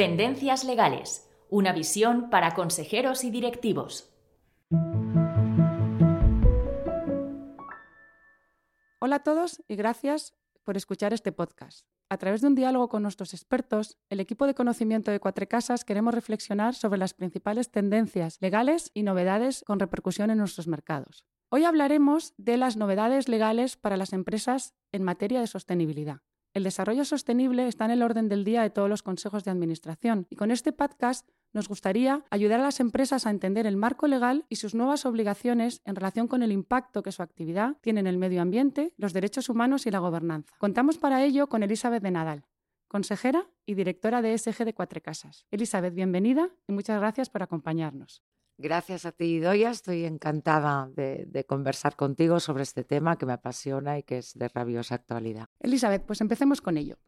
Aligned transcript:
Tendencias 0.00 0.64
legales, 0.64 1.30
una 1.50 1.74
visión 1.74 2.30
para 2.30 2.54
consejeros 2.54 3.22
y 3.22 3.30
directivos. 3.30 4.10
Hola 8.98 9.16
a 9.16 9.22
todos 9.22 9.62
y 9.68 9.76
gracias 9.76 10.32
por 10.64 10.78
escuchar 10.78 11.12
este 11.12 11.32
podcast. 11.32 11.84
A 12.08 12.16
través 12.16 12.40
de 12.40 12.46
un 12.46 12.54
diálogo 12.54 12.88
con 12.88 13.02
nuestros 13.02 13.34
expertos, 13.34 13.98
el 14.08 14.20
equipo 14.20 14.46
de 14.46 14.54
conocimiento 14.54 15.10
de 15.10 15.20
Cuatro 15.20 15.46
Casas 15.46 15.84
queremos 15.84 16.14
reflexionar 16.14 16.74
sobre 16.74 16.98
las 16.98 17.12
principales 17.12 17.70
tendencias 17.70 18.38
legales 18.40 18.90
y 18.94 19.02
novedades 19.02 19.64
con 19.66 19.80
repercusión 19.80 20.30
en 20.30 20.38
nuestros 20.38 20.66
mercados. 20.66 21.26
Hoy 21.50 21.64
hablaremos 21.64 22.32
de 22.38 22.56
las 22.56 22.78
novedades 22.78 23.28
legales 23.28 23.76
para 23.76 23.98
las 23.98 24.14
empresas 24.14 24.72
en 24.92 25.02
materia 25.02 25.40
de 25.40 25.46
sostenibilidad. 25.46 26.22
El 26.52 26.64
desarrollo 26.64 27.04
sostenible 27.04 27.68
está 27.68 27.84
en 27.84 27.92
el 27.92 28.02
orden 28.02 28.28
del 28.28 28.44
día 28.44 28.62
de 28.62 28.70
todos 28.70 28.88
los 28.88 29.04
consejos 29.04 29.44
de 29.44 29.52
administración 29.52 30.26
y 30.30 30.36
con 30.36 30.50
este 30.50 30.72
podcast 30.72 31.28
nos 31.52 31.68
gustaría 31.68 32.24
ayudar 32.28 32.58
a 32.58 32.64
las 32.64 32.80
empresas 32.80 33.24
a 33.24 33.30
entender 33.30 33.66
el 33.66 33.76
marco 33.76 34.08
legal 34.08 34.46
y 34.48 34.56
sus 34.56 34.74
nuevas 34.74 35.06
obligaciones 35.06 35.80
en 35.84 35.94
relación 35.94 36.26
con 36.26 36.42
el 36.42 36.50
impacto 36.50 37.02
que 37.02 37.12
su 37.12 37.22
actividad 37.22 37.76
tiene 37.82 38.00
en 38.00 38.08
el 38.08 38.18
medio 38.18 38.42
ambiente, 38.42 38.92
los 38.96 39.12
derechos 39.12 39.48
humanos 39.48 39.86
y 39.86 39.92
la 39.92 40.00
gobernanza. 40.00 40.52
Contamos 40.58 40.98
para 40.98 41.24
ello 41.24 41.48
con 41.48 41.62
Elizabeth 41.62 42.02
de 42.02 42.10
Nadal, 42.10 42.44
consejera 42.88 43.46
y 43.64 43.74
directora 43.74 44.20
de 44.20 44.34
ESG 44.34 44.64
de 44.64 44.74
Cuatro 44.74 45.00
Casas. 45.00 45.46
Elizabeth, 45.52 45.94
bienvenida 45.94 46.50
y 46.66 46.72
muchas 46.72 46.98
gracias 46.98 47.30
por 47.30 47.44
acompañarnos. 47.44 48.24
Gracias 48.62 49.06
a 49.06 49.12
ti, 49.12 49.40
Doya. 49.40 49.70
Estoy 49.70 50.04
encantada 50.04 50.90
de, 50.94 51.46
conversar 51.48 51.96
contigo 51.96 52.40
sobre 52.40 52.62
este 52.62 52.84
tema 52.84 53.16
que 53.16 53.24
me 53.24 53.32
apasiona 53.32 53.98
y 53.98 54.02
que 54.02 54.18
es 54.18 54.34
de 54.34 54.48
rabiosa 54.48 54.96
actualidad. 54.96 55.46
Elizabeth, 55.60 56.04
pues 56.04 56.20
empecemos 56.20 56.60
con 56.60 56.76
ello. 56.76 56.98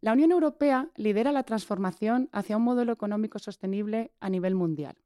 La 0.00 0.14
Unión 0.14 0.32
Europea 0.32 0.88
lidera 0.96 1.30
la 1.30 1.42
transformación 1.42 2.30
hacia 2.32 2.56
un 2.56 2.62
modelo 2.62 2.90
económico 2.90 3.38
sostenible 3.38 4.12
a 4.18 4.30
nivel 4.30 4.54
mundial 4.54 4.96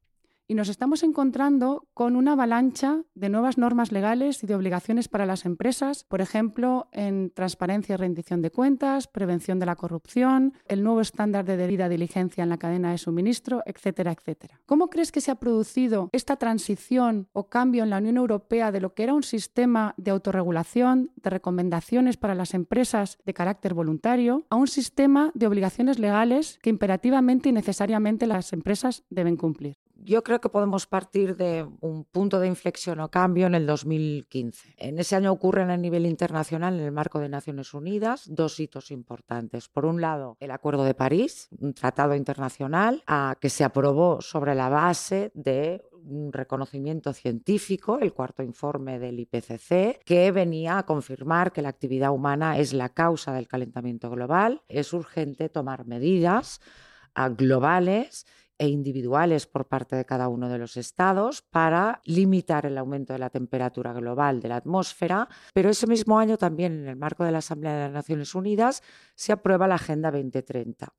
y 0.48 0.54
nos 0.54 0.70
estamos 0.70 1.02
encontrando 1.02 1.86
con 1.92 2.16
una 2.16 2.32
avalancha 2.32 3.02
de 3.14 3.28
nuevas 3.28 3.58
normas 3.58 3.92
legales 3.92 4.42
y 4.42 4.46
de 4.46 4.54
obligaciones 4.54 5.06
para 5.06 5.26
las 5.26 5.44
empresas, 5.44 6.04
por 6.04 6.22
ejemplo, 6.22 6.88
en 6.92 7.30
transparencia 7.34 7.92
y 7.92 7.96
rendición 7.96 8.40
de 8.40 8.50
cuentas, 8.50 9.08
prevención 9.08 9.58
de 9.58 9.66
la 9.66 9.76
corrupción, 9.76 10.54
el 10.66 10.82
nuevo 10.82 11.02
estándar 11.02 11.44
de 11.44 11.58
debida 11.58 11.90
diligencia 11.90 12.42
en 12.42 12.48
la 12.48 12.56
cadena 12.56 12.92
de 12.92 12.98
suministro, 12.98 13.62
etcétera, 13.66 14.12
etcétera. 14.12 14.58
¿Cómo 14.64 14.88
crees 14.88 15.12
que 15.12 15.20
se 15.20 15.30
ha 15.30 15.34
producido 15.34 16.08
esta 16.12 16.36
transición 16.36 17.28
o 17.34 17.48
cambio 17.48 17.82
en 17.82 17.90
la 17.90 17.98
Unión 17.98 18.16
Europea 18.16 18.72
de 18.72 18.80
lo 18.80 18.94
que 18.94 19.02
era 19.02 19.12
un 19.12 19.24
sistema 19.24 19.92
de 19.98 20.12
autorregulación, 20.12 21.10
de 21.16 21.28
recomendaciones 21.28 22.16
para 22.16 22.34
las 22.34 22.54
empresas 22.54 23.18
de 23.26 23.34
carácter 23.34 23.74
voluntario, 23.74 24.46
a 24.48 24.56
un 24.56 24.66
sistema 24.66 25.30
de 25.34 25.46
obligaciones 25.46 25.98
legales 25.98 26.58
que 26.62 26.70
imperativamente 26.70 27.50
y 27.50 27.52
necesariamente 27.52 28.26
las 28.26 28.54
empresas 28.54 29.04
deben 29.10 29.36
cumplir? 29.36 29.76
Yo 30.08 30.22
creo 30.22 30.40
que 30.40 30.48
podemos 30.48 30.86
partir 30.86 31.36
de 31.36 31.68
un 31.80 32.04
punto 32.04 32.40
de 32.40 32.46
inflexión 32.46 32.98
o 33.00 33.10
cambio 33.10 33.46
en 33.46 33.54
el 33.54 33.66
2015. 33.66 34.74
En 34.78 34.98
ese 34.98 35.16
año 35.16 35.30
ocurren 35.30 35.70
a 35.70 35.76
nivel 35.76 36.06
internacional, 36.06 36.78
en 36.78 36.86
el 36.86 36.92
marco 36.92 37.18
de 37.18 37.28
Naciones 37.28 37.74
Unidas, 37.74 38.24
dos 38.26 38.58
hitos 38.58 38.90
importantes. 38.90 39.68
Por 39.68 39.84
un 39.84 40.00
lado, 40.00 40.36
el 40.40 40.50
Acuerdo 40.50 40.84
de 40.84 40.94
París, 40.94 41.48
un 41.60 41.74
tratado 41.74 42.14
internacional 42.14 43.04
que 43.38 43.50
se 43.50 43.64
aprobó 43.64 44.22
sobre 44.22 44.54
la 44.54 44.70
base 44.70 45.30
de 45.34 45.84
un 45.92 46.32
reconocimiento 46.32 47.12
científico, 47.12 47.98
el 48.00 48.14
cuarto 48.14 48.42
informe 48.42 48.98
del 48.98 49.20
IPCC, 49.20 50.02
que 50.04 50.32
venía 50.32 50.78
a 50.78 50.86
confirmar 50.86 51.52
que 51.52 51.60
la 51.60 51.68
actividad 51.68 52.12
humana 52.12 52.58
es 52.58 52.72
la 52.72 52.88
causa 52.88 53.34
del 53.34 53.46
calentamiento 53.46 54.08
global. 54.08 54.62
Es 54.68 54.94
urgente 54.94 55.50
tomar 55.50 55.86
medidas 55.86 56.60
globales 57.36 58.26
e 58.58 58.68
individuales 58.68 59.46
por 59.46 59.66
parte 59.66 59.96
de 59.96 60.04
cada 60.04 60.28
uno 60.28 60.48
de 60.48 60.58
los 60.58 60.76
estados 60.76 61.42
para 61.42 62.00
limitar 62.04 62.66
el 62.66 62.76
aumento 62.76 63.12
de 63.12 63.20
la 63.20 63.30
temperatura 63.30 63.92
global 63.92 64.40
de 64.40 64.48
la 64.48 64.56
atmósfera, 64.56 65.28
pero 65.54 65.70
ese 65.70 65.86
mismo 65.86 66.18
año 66.18 66.36
también 66.36 66.80
en 66.80 66.88
el 66.88 66.96
marco 66.96 67.24
de 67.24 67.32
la 67.32 67.38
Asamblea 67.38 67.74
de 67.74 67.84
las 67.84 67.92
Naciones 67.92 68.34
Unidas 68.34 68.82
se 69.14 69.32
aprueba 69.32 69.68
la 69.68 69.76
Agenda 69.76 70.10
2030 70.10 70.92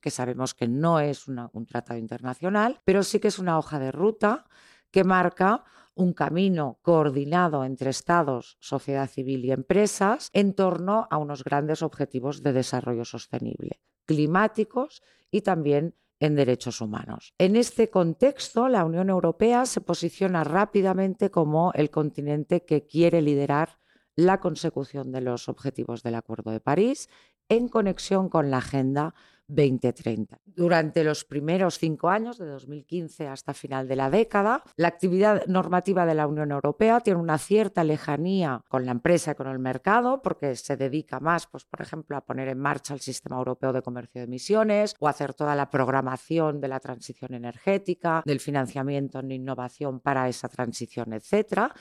que 0.00 0.10
sabemos 0.10 0.54
que 0.54 0.68
no 0.68 1.00
es 1.00 1.28
un 1.28 1.66
tratado 1.66 1.98
internacional, 1.98 2.80
pero 2.84 3.02
sí 3.02 3.20
que 3.20 3.28
es 3.28 3.38
una 3.38 3.58
hoja 3.58 3.78
de 3.78 3.92
ruta 3.92 4.46
que 4.90 5.04
marca 5.04 5.64
un 5.94 6.12
camino 6.12 6.78
coordinado 6.82 7.64
entre 7.64 7.90
estados, 7.90 8.56
sociedad 8.60 9.08
civil 9.08 9.44
y 9.44 9.52
empresas 9.52 10.30
en 10.32 10.54
torno 10.54 11.08
a 11.10 11.16
unos 11.16 11.42
grandes 11.42 11.82
objetivos 11.82 12.42
de 12.42 12.52
desarrollo 12.52 13.04
sostenible, 13.04 13.80
climáticos 14.04 15.02
y 15.30 15.40
también 15.40 15.94
en 16.20 16.34
derechos 16.34 16.80
humanos. 16.80 17.34
En 17.38 17.56
este 17.56 17.90
contexto, 17.90 18.68
la 18.68 18.84
Unión 18.84 19.10
Europea 19.10 19.66
se 19.66 19.80
posiciona 19.80 20.44
rápidamente 20.44 21.30
como 21.30 21.72
el 21.74 21.90
continente 21.90 22.64
que 22.64 22.86
quiere 22.86 23.22
liderar 23.22 23.78
la 24.14 24.40
consecución 24.40 25.12
de 25.12 25.20
los 25.20 25.48
objetivos 25.48 26.02
del 26.02 26.14
Acuerdo 26.14 26.50
de 26.50 26.60
París 26.60 27.10
en 27.48 27.68
conexión 27.68 28.28
con 28.28 28.50
la 28.50 28.58
Agenda 28.58 29.14
2030. 29.48 30.38
Durante 30.44 31.04
los 31.04 31.24
primeros 31.24 31.78
cinco 31.78 32.08
años, 32.08 32.38
de 32.38 32.46
2015 32.46 33.28
hasta 33.28 33.54
final 33.54 33.86
de 33.86 33.96
la 33.96 34.10
década, 34.10 34.62
la 34.76 34.88
actividad 34.88 35.46
normativa 35.46 36.06
de 36.06 36.14
la 36.14 36.26
Unión 36.26 36.50
Europea 36.50 37.00
tiene 37.00 37.20
una 37.20 37.38
cierta 37.38 37.84
lejanía 37.84 38.64
con 38.68 38.86
la 38.86 38.92
empresa 38.92 39.32
y 39.32 39.34
con 39.34 39.46
el 39.46 39.58
mercado, 39.58 40.20
porque 40.22 40.56
se 40.56 40.76
dedica 40.76 41.20
más, 41.20 41.46
pues, 41.46 41.64
por 41.64 41.80
ejemplo, 41.80 42.16
a 42.16 42.24
poner 42.24 42.48
en 42.48 42.58
marcha 42.58 42.94
el 42.94 43.00
Sistema 43.00 43.36
Europeo 43.36 43.72
de 43.72 43.82
Comercio 43.82 44.20
de 44.20 44.26
Emisiones 44.26 44.94
o 44.98 45.06
a 45.06 45.10
hacer 45.10 45.34
toda 45.34 45.54
la 45.54 45.70
programación 45.70 46.60
de 46.60 46.68
la 46.68 46.80
transición 46.80 47.34
energética, 47.34 48.22
del 48.24 48.40
financiamiento 48.40 49.20
en 49.20 49.30
innovación 49.30 50.00
para 50.00 50.28
esa 50.28 50.48
transición, 50.48 51.12
etcétera. 51.12 51.72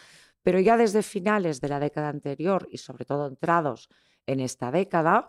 Pero 0.44 0.59
ya 0.59 0.78
desde 0.78 1.02
finales 1.02 1.59
de 1.59 1.70
la 1.70 1.80
década 1.80 2.09
anterior 2.09 2.68
y 2.70 2.78
sobre 2.78 3.06
todo 3.06 3.28
entrados 3.28 3.90
en 4.28 4.40
esta 4.40 4.70
década, 4.72 5.28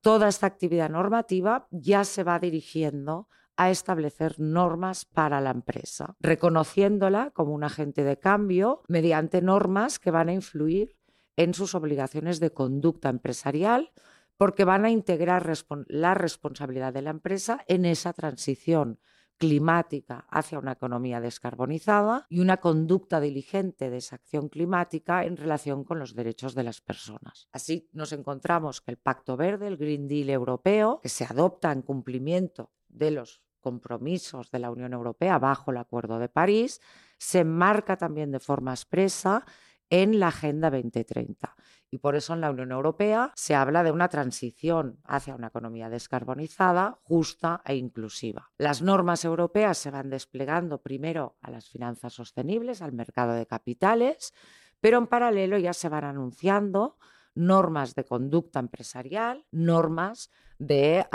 toda 0.00 0.28
esta 0.28 0.46
actividad 0.46 0.90
normativa 0.90 1.68
ya 1.70 2.04
se 2.04 2.24
va 2.24 2.38
dirigiendo 2.38 3.28
a 3.56 3.70
establecer 3.70 4.38
normas 4.38 5.04
para 5.04 5.40
la 5.40 5.50
empresa, 5.50 6.14
reconociéndola 6.20 7.30
como 7.30 7.54
un 7.54 7.64
agente 7.64 8.04
de 8.04 8.18
cambio 8.18 8.82
mediante 8.88 9.40
normas 9.40 9.98
que 9.98 10.10
van 10.10 10.28
a 10.28 10.34
influir 10.34 10.96
en 11.36 11.54
sus 11.54 11.74
obligaciones 11.74 12.40
de 12.40 12.50
conducta 12.50 13.08
empresarial, 13.08 13.92
porque 14.36 14.64
van 14.64 14.84
a 14.84 14.90
integrar 14.90 15.50
la 15.88 16.14
responsabilidad 16.14 16.92
de 16.92 17.02
la 17.02 17.10
empresa 17.10 17.64
en 17.68 17.86
esa 17.86 18.12
transición 18.12 19.00
climática 19.38 20.26
hacia 20.30 20.58
una 20.58 20.72
economía 20.72 21.20
descarbonizada 21.20 22.26
y 22.28 22.40
una 22.40 22.58
conducta 22.58 23.20
diligente 23.20 23.90
de 23.90 23.98
esa 23.98 24.16
acción 24.16 24.48
climática 24.48 25.24
en 25.24 25.36
relación 25.36 25.84
con 25.84 25.98
los 25.98 26.14
derechos 26.14 26.54
de 26.54 26.62
las 26.62 26.80
personas. 26.80 27.48
Así 27.52 27.88
nos 27.92 28.12
encontramos 28.12 28.80
que 28.80 28.90
el 28.90 28.96
Pacto 28.96 29.36
Verde, 29.36 29.68
el 29.68 29.76
Green 29.76 30.08
Deal 30.08 30.30
europeo, 30.30 31.00
que 31.02 31.08
se 31.08 31.24
adopta 31.24 31.72
en 31.72 31.82
cumplimiento 31.82 32.70
de 32.88 33.10
los 33.10 33.42
compromisos 33.60 34.50
de 34.50 34.60
la 34.60 34.70
Unión 34.70 34.92
Europea 34.92 35.38
bajo 35.38 35.70
el 35.70 35.78
Acuerdo 35.78 36.18
de 36.18 36.28
París, 36.28 36.80
se 37.18 37.40
enmarca 37.40 37.96
también 37.96 38.30
de 38.30 38.40
forma 38.40 38.72
expresa 38.72 39.44
en 39.90 40.18
la 40.20 40.28
Agenda 40.28 40.70
2030. 40.70 41.56
Y 41.96 41.98
por 41.98 42.14
eso 42.14 42.34
en 42.34 42.42
la 42.42 42.50
Unión 42.50 42.72
Europea 42.72 43.32
se 43.36 43.54
habla 43.54 43.82
de 43.82 43.90
una 43.90 44.10
transición 44.10 45.00
hacia 45.04 45.34
una 45.34 45.46
economía 45.46 45.88
descarbonizada, 45.88 46.98
justa 47.04 47.62
e 47.64 47.76
inclusiva. 47.76 48.50
Las 48.58 48.82
normas 48.82 49.24
europeas 49.24 49.78
se 49.78 49.90
van 49.90 50.10
desplegando 50.10 50.82
primero 50.82 51.38
a 51.40 51.50
las 51.50 51.70
finanzas 51.70 52.12
sostenibles, 52.12 52.82
al 52.82 52.92
mercado 52.92 53.32
de 53.32 53.46
capitales, 53.46 54.34
pero 54.78 54.98
en 54.98 55.06
paralelo 55.06 55.56
ya 55.56 55.72
se 55.72 55.88
van 55.88 56.04
anunciando 56.04 56.98
normas 57.34 57.94
de 57.94 58.04
conducta 58.04 58.60
empresarial, 58.60 59.46
normas 59.50 60.30
de 60.58 61.06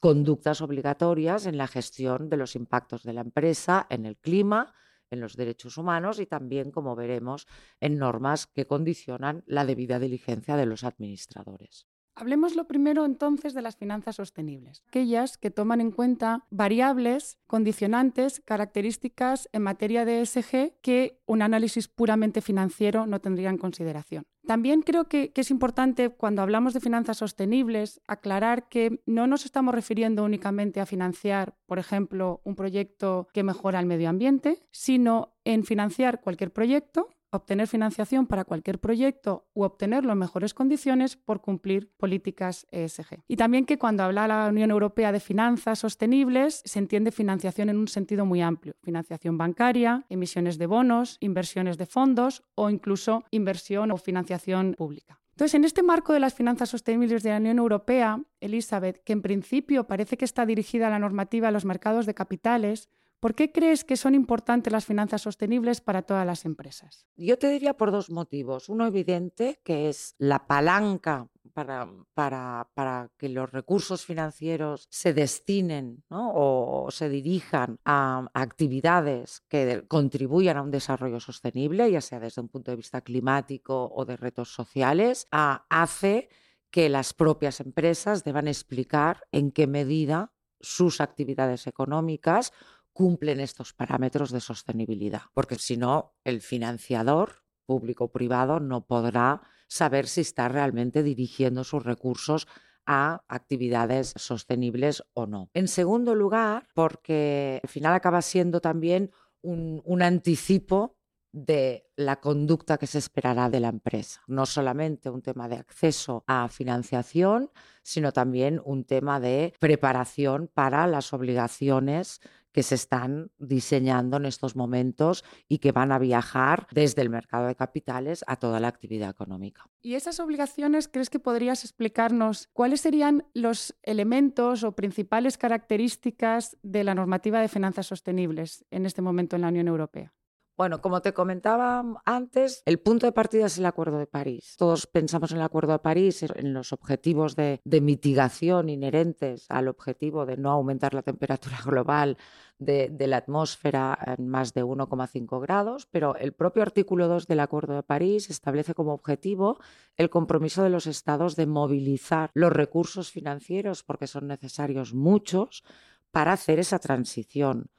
conductas 0.00 0.60
obligatorias 0.60 1.46
en 1.46 1.58
la 1.58 1.66
gestión 1.66 2.28
de 2.28 2.36
los 2.36 2.54
impactos 2.54 3.02
de 3.02 3.14
la 3.14 3.22
empresa 3.22 3.88
en 3.90 4.06
el 4.06 4.16
clima, 4.16 4.74
en 5.14 5.20
los 5.20 5.36
derechos 5.36 5.78
humanos 5.78 6.20
y 6.20 6.26
también, 6.26 6.70
como 6.70 6.94
veremos, 6.94 7.46
en 7.80 7.98
normas 7.98 8.46
que 8.46 8.66
condicionan 8.66 9.42
la 9.46 9.64
debida 9.64 9.98
diligencia 9.98 10.56
de 10.56 10.66
los 10.66 10.84
administradores. 10.84 11.86
Hablemos 12.16 12.54
lo 12.54 12.68
primero 12.68 13.04
entonces 13.04 13.54
de 13.54 13.62
las 13.62 13.76
finanzas 13.76 14.16
sostenibles, 14.16 14.84
aquellas 14.86 15.36
que 15.36 15.50
toman 15.50 15.80
en 15.80 15.90
cuenta 15.90 16.44
variables, 16.50 17.38
condicionantes, 17.48 18.40
características 18.44 19.48
en 19.52 19.62
materia 19.62 20.04
de 20.04 20.20
ESG 20.20 20.80
que 20.80 21.20
un 21.26 21.42
análisis 21.42 21.88
puramente 21.88 22.40
financiero 22.40 23.06
no 23.06 23.20
tendría 23.20 23.50
en 23.50 23.58
consideración. 23.58 24.24
También 24.46 24.82
creo 24.82 25.08
que, 25.08 25.32
es 25.34 25.50
importante 25.50 26.10
cuando 26.10 26.42
hablamos 26.42 26.74
de 26.74 26.80
finanzas 26.80 27.16
sostenibles 27.16 28.00
aclarar 28.06 28.68
que 28.68 29.00
no 29.06 29.26
nos 29.26 29.44
estamos 29.44 29.74
refiriendo 29.74 30.22
únicamente 30.22 30.80
a 30.80 30.86
financiar, 30.86 31.56
por 31.66 31.78
ejemplo, 31.78 32.42
un 32.44 32.54
proyecto 32.54 33.26
que 33.32 33.42
mejora 33.42 33.80
el 33.80 33.86
medio 33.86 34.10
ambiente, 34.10 34.62
sino 34.70 35.34
en 35.44 35.64
financiar 35.64 36.20
cualquier 36.20 36.52
proyecto 36.52 37.08
obtener 37.36 37.68
financiación 37.68 38.26
para 38.26 38.44
cualquier 38.44 38.78
proyecto 38.78 39.46
u 39.54 39.62
obtenerlo 39.64 40.12
en 40.12 40.18
mejores 40.18 40.54
condiciones 40.54 41.16
por 41.16 41.40
cumplir 41.40 41.90
políticas 41.96 42.66
ESG. 42.70 43.22
Y 43.28 43.36
también 43.36 43.66
que 43.66 43.78
cuando 43.78 44.02
habla 44.02 44.28
la 44.28 44.48
Unión 44.48 44.70
Europea 44.70 45.12
de 45.12 45.20
finanzas 45.20 45.78
sostenibles, 45.78 46.62
se 46.64 46.78
entiende 46.78 47.10
financiación 47.10 47.68
en 47.68 47.78
un 47.78 47.88
sentido 47.88 48.24
muy 48.24 48.40
amplio. 48.40 48.74
Financiación 48.82 49.38
bancaria, 49.38 50.04
emisiones 50.08 50.58
de 50.58 50.66
bonos, 50.66 51.18
inversiones 51.20 51.78
de 51.78 51.86
fondos 51.86 52.42
o 52.54 52.70
incluso 52.70 53.24
inversión 53.30 53.90
o 53.90 53.96
financiación 53.96 54.74
pública. 54.76 55.20
Entonces, 55.34 55.54
en 55.54 55.64
este 55.64 55.82
marco 55.82 56.12
de 56.12 56.20
las 56.20 56.32
finanzas 56.32 56.68
sostenibles 56.68 57.24
de 57.24 57.30
la 57.30 57.38
Unión 57.38 57.58
Europea, 57.58 58.22
Elizabeth, 58.40 59.02
que 59.02 59.12
en 59.12 59.20
principio 59.20 59.84
parece 59.88 60.16
que 60.16 60.24
está 60.24 60.46
dirigida 60.46 60.86
a 60.86 60.90
la 60.90 61.00
normativa 61.00 61.48
a 61.48 61.50
los 61.50 61.64
mercados 61.64 62.06
de 62.06 62.14
capitales, 62.14 62.88
¿por 63.24 63.34
qué 63.34 63.50
crees 63.50 63.84
que 63.84 63.96
son 63.96 64.14
importantes 64.14 64.70
las 64.70 64.84
finanzas 64.84 65.22
sostenibles 65.22 65.80
para 65.80 66.02
todas 66.02 66.26
las 66.26 66.44
empresas? 66.44 67.06
Yo 67.16 67.38
te 67.38 67.48
diría 67.48 67.74
por 67.74 67.90
dos 67.90 68.10
motivos. 68.10 68.68
Uno 68.68 68.86
evidente, 68.86 69.62
que 69.64 69.88
es 69.88 70.14
la 70.18 70.46
palanca 70.46 71.30
para, 71.54 71.88
para, 72.12 72.68
para, 72.74 73.10
que 73.16 73.30
los 73.30 73.50
recursos 73.50 74.04
financieros 74.04 74.88
se 74.90 75.14
destinen 75.14 76.04
¿no? 76.10 76.32
o, 76.34 76.90
se 76.90 77.08
dirijan 77.08 77.78
a, 77.86 78.28
actividades 78.34 79.40
que 79.48 79.86
contribuyan 79.88 80.58
a 80.58 80.62
un 80.62 80.70
desarrollo 80.70 81.18
sostenible, 81.18 81.90
ya 81.90 82.02
sea 82.02 82.20
desde 82.20 82.42
un 82.42 82.50
punto 82.50 82.72
de 82.72 82.76
vista 82.76 83.00
climático 83.00 83.90
o 83.90 84.04
de 84.04 84.18
retos 84.18 84.52
sociales, 84.52 85.28
hace 85.30 86.28
que 86.70 86.90
las 86.90 87.14
propias 87.14 87.60
empresas 87.60 88.22
deban 88.22 88.48
explicar 88.48 89.22
en 89.32 89.50
qué 89.50 89.66
medida 89.66 90.34
sus 90.60 91.00
actividades 91.00 91.66
económicas 91.66 92.52
cumplen 92.94 93.40
estos 93.40 93.74
parámetros 93.74 94.30
de 94.30 94.40
sostenibilidad, 94.40 95.22
porque 95.34 95.56
si 95.56 95.76
no, 95.76 96.14
el 96.24 96.40
financiador 96.40 97.42
público 97.66 98.10
privado 98.12 98.60
no 98.60 98.86
podrá 98.86 99.42
saber 99.68 100.06
si 100.06 100.22
está 100.22 100.48
realmente 100.48 101.02
dirigiendo 101.02 101.64
sus 101.64 101.82
recursos 101.82 102.46
a 102.86 103.24
actividades 103.28 104.14
sostenibles 104.16 105.02
o 105.14 105.26
no. 105.26 105.50
En 105.54 105.68
segundo 105.68 106.14
lugar, 106.14 106.68
porque 106.74 107.60
al 107.62 107.68
final 107.68 107.94
acaba 107.94 108.22
siendo 108.22 108.60
también 108.60 109.10
un, 109.42 109.82
un 109.84 110.02
anticipo 110.02 110.96
de 111.32 111.90
la 111.96 112.20
conducta 112.20 112.78
que 112.78 112.86
se 112.86 112.98
esperará 112.98 113.50
de 113.50 113.58
la 113.58 113.68
empresa. 113.68 114.22
No 114.28 114.46
solamente 114.46 115.10
un 115.10 115.20
tema 115.20 115.48
de 115.48 115.56
acceso 115.56 116.22
a 116.28 116.48
financiación, 116.48 117.50
sino 117.82 118.12
también 118.12 118.60
un 118.64 118.84
tema 118.84 119.18
de 119.18 119.52
preparación 119.58 120.48
para 120.54 120.86
las 120.86 121.12
obligaciones 121.12 122.20
que 122.54 122.62
se 122.62 122.76
están 122.76 123.32
diseñando 123.36 124.16
en 124.16 124.26
estos 124.26 124.54
momentos 124.54 125.24
y 125.48 125.58
que 125.58 125.72
van 125.72 125.90
a 125.90 125.98
viajar 125.98 126.68
desde 126.70 127.02
el 127.02 127.10
mercado 127.10 127.48
de 127.48 127.56
capitales 127.56 128.24
a 128.28 128.36
toda 128.36 128.60
la 128.60 128.68
actividad 128.68 129.10
económica. 129.10 129.68
¿Y 129.82 129.96
esas 129.96 130.20
obligaciones 130.20 130.86
crees 130.86 131.10
que 131.10 131.18
podrías 131.18 131.64
explicarnos 131.64 132.48
cuáles 132.52 132.80
serían 132.80 133.26
los 133.34 133.74
elementos 133.82 134.62
o 134.62 134.76
principales 134.76 135.36
características 135.36 136.56
de 136.62 136.84
la 136.84 136.94
normativa 136.94 137.40
de 137.40 137.48
finanzas 137.48 137.88
sostenibles 137.88 138.64
en 138.70 138.86
este 138.86 139.02
momento 139.02 139.34
en 139.34 139.42
la 139.42 139.48
Unión 139.48 139.66
Europea? 139.66 140.14
Bueno, 140.56 140.80
como 140.80 141.02
te 141.02 141.12
comentaba 141.12 141.84
antes, 142.04 142.62
el 142.64 142.78
punto 142.78 143.06
de 143.06 143.12
partida 143.12 143.46
es 143.46 143.58
el 143.58 143.66
Acuerdo 143.66 143.98
de 143.98 144.06
París. 144.06 144.54
Todos 144.56 144.86
pensamos 144.86 145.32
en 145.32 145.38
el 145.38 145.42
Acuerdo 145.42 145.72
de 145.72 145.80
París, 145.80 146.22
en 146.22 146.54
los 146.54 146.72
objetivos 146.72 147.34
de, 147.34 147.60
mitigación 147.64 148.68
inherentes 148.68 149.46
al 149.48 149.66
objetivo 149.66 150.26
de 150.26 150.36
no 150.36 150.52
aumentar 150.52 150.94
la 150.94 151.02
temperatura 151.02 151.58
global 151.66 152.18
de, 152.58 152.94
la 153.06 153.18
atmósfera 153.18 153.98
en 154.18 154.28
más 154.28 154.54
de 154.54 154.64
1,5 154.64 155.40
grados, 155.40 155.86
pero 155.90 156.16
el 156.16 156.32
propio 156.32 156.62
artículo 156.62 157.08
2 157.08 157.26
del 157.26 157.40
Acuerdo 157.40 157.74
de 157.74 157.82
París 157.82 158.30
establece 158.30 158.74
como 158.74 158.94
objetivo 158.94 159.58
el 159.96 160.10
compromiso 160.10 160.62
de 160.62 160.70
los 160.70 160.86
estados 160.86 161.36
de 161.36 161.46
movilizar 161.46 162.30
los 162.34 162.52
recursos 162.52 163.10
financieros, 163.10 163.82
porque 163.82 164.06
son 164.06 164.26
necesarios 164.26 164.94
muchos, 164.94 165.64
para 166.10 166.32
hacer 166.32 166.58
esa 166.60 166.78
transición 166.78 167.70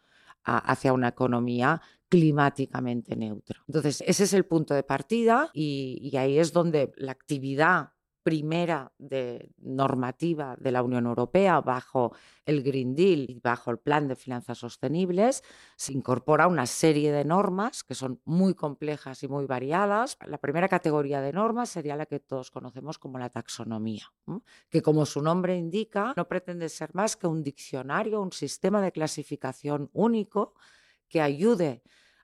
hacia 0.43 0.93
una 0.93 1.07
economía 1.07 1.81
climáticamente 2.07 3.15
neutro. 3.15 3.61
Entonces, 3.67 4.03
ese 4.05 4.25
es 4.25 4.33
el 4.33 4.45
punto 4.45 4.73
de 4.73 4.83
partida 4.83 5.49
y, 5.53 6.15
ahí 6.17 6.37
es 6.37 6.53
donde 6.53 6.91
la 6.97 7.11
actividad 7.11 7.93
primera 8.25 8.91
de 8.97 9.51
normativa 9.59 10.55
de 10.59 10.71
la 10.71 10.81
Unión 10.81 11.05
Europea 11.05 11.61
bajo 11.61 12.15
el 12.43 12.63
Green 12.63 12.95
Deal 12.95 13.29
y 13.29 13.39
bajo 13.39 13.69
el 13.69 13.77
Plan 13.77 14.07
de 14.07 14.15
Finanzas 14.15 14.57
Sostenibles 14.57 15.43
se 15.75 15.93
incorpora 15.93 16.47
una 16.47 16.65
serie 16.65 17.11
de 17.11 17.23
normas 17.23 17.83
que 17.83 17.93
son 17.93 18.19
muy 18.25 18.55
complejas 18.55 19.21
y 19.21 19.27
muy 19.27 19.45
variadas. 19.45 20.17
La 20.25 20.39
primera 20.39 20.67
categoría 20.67 21.21
de 21.21 21.33
normas 21.33 21.69
sería 21.69 21.95
la 21.95 22.07
que 22.07 22.19
todos 22.19 22.49
conocemos 22.49 22.97
como 22.97 23.19
la 23.19 23.29
taxonomía, 23.29 24.11
que 24.71 24.81
como 24.81 25.05
su 25.05 25.21
nombre 25.21 25.55
indica 25.55 26.15
no 26.17 26.27
pretende 26.27 26.67
ser 26.69 26.95
más 26.95 27.15
que 27.15 27.27
un 27.27 27.43
diccionario, 27.43 28.23
un 28.23 28.31
sistema 28.31 28.81
de 28.81 28.91
clasificación 28.91 29.91
único 29.93 30.55
que 31.09 31.21
ayude 31.21 31.83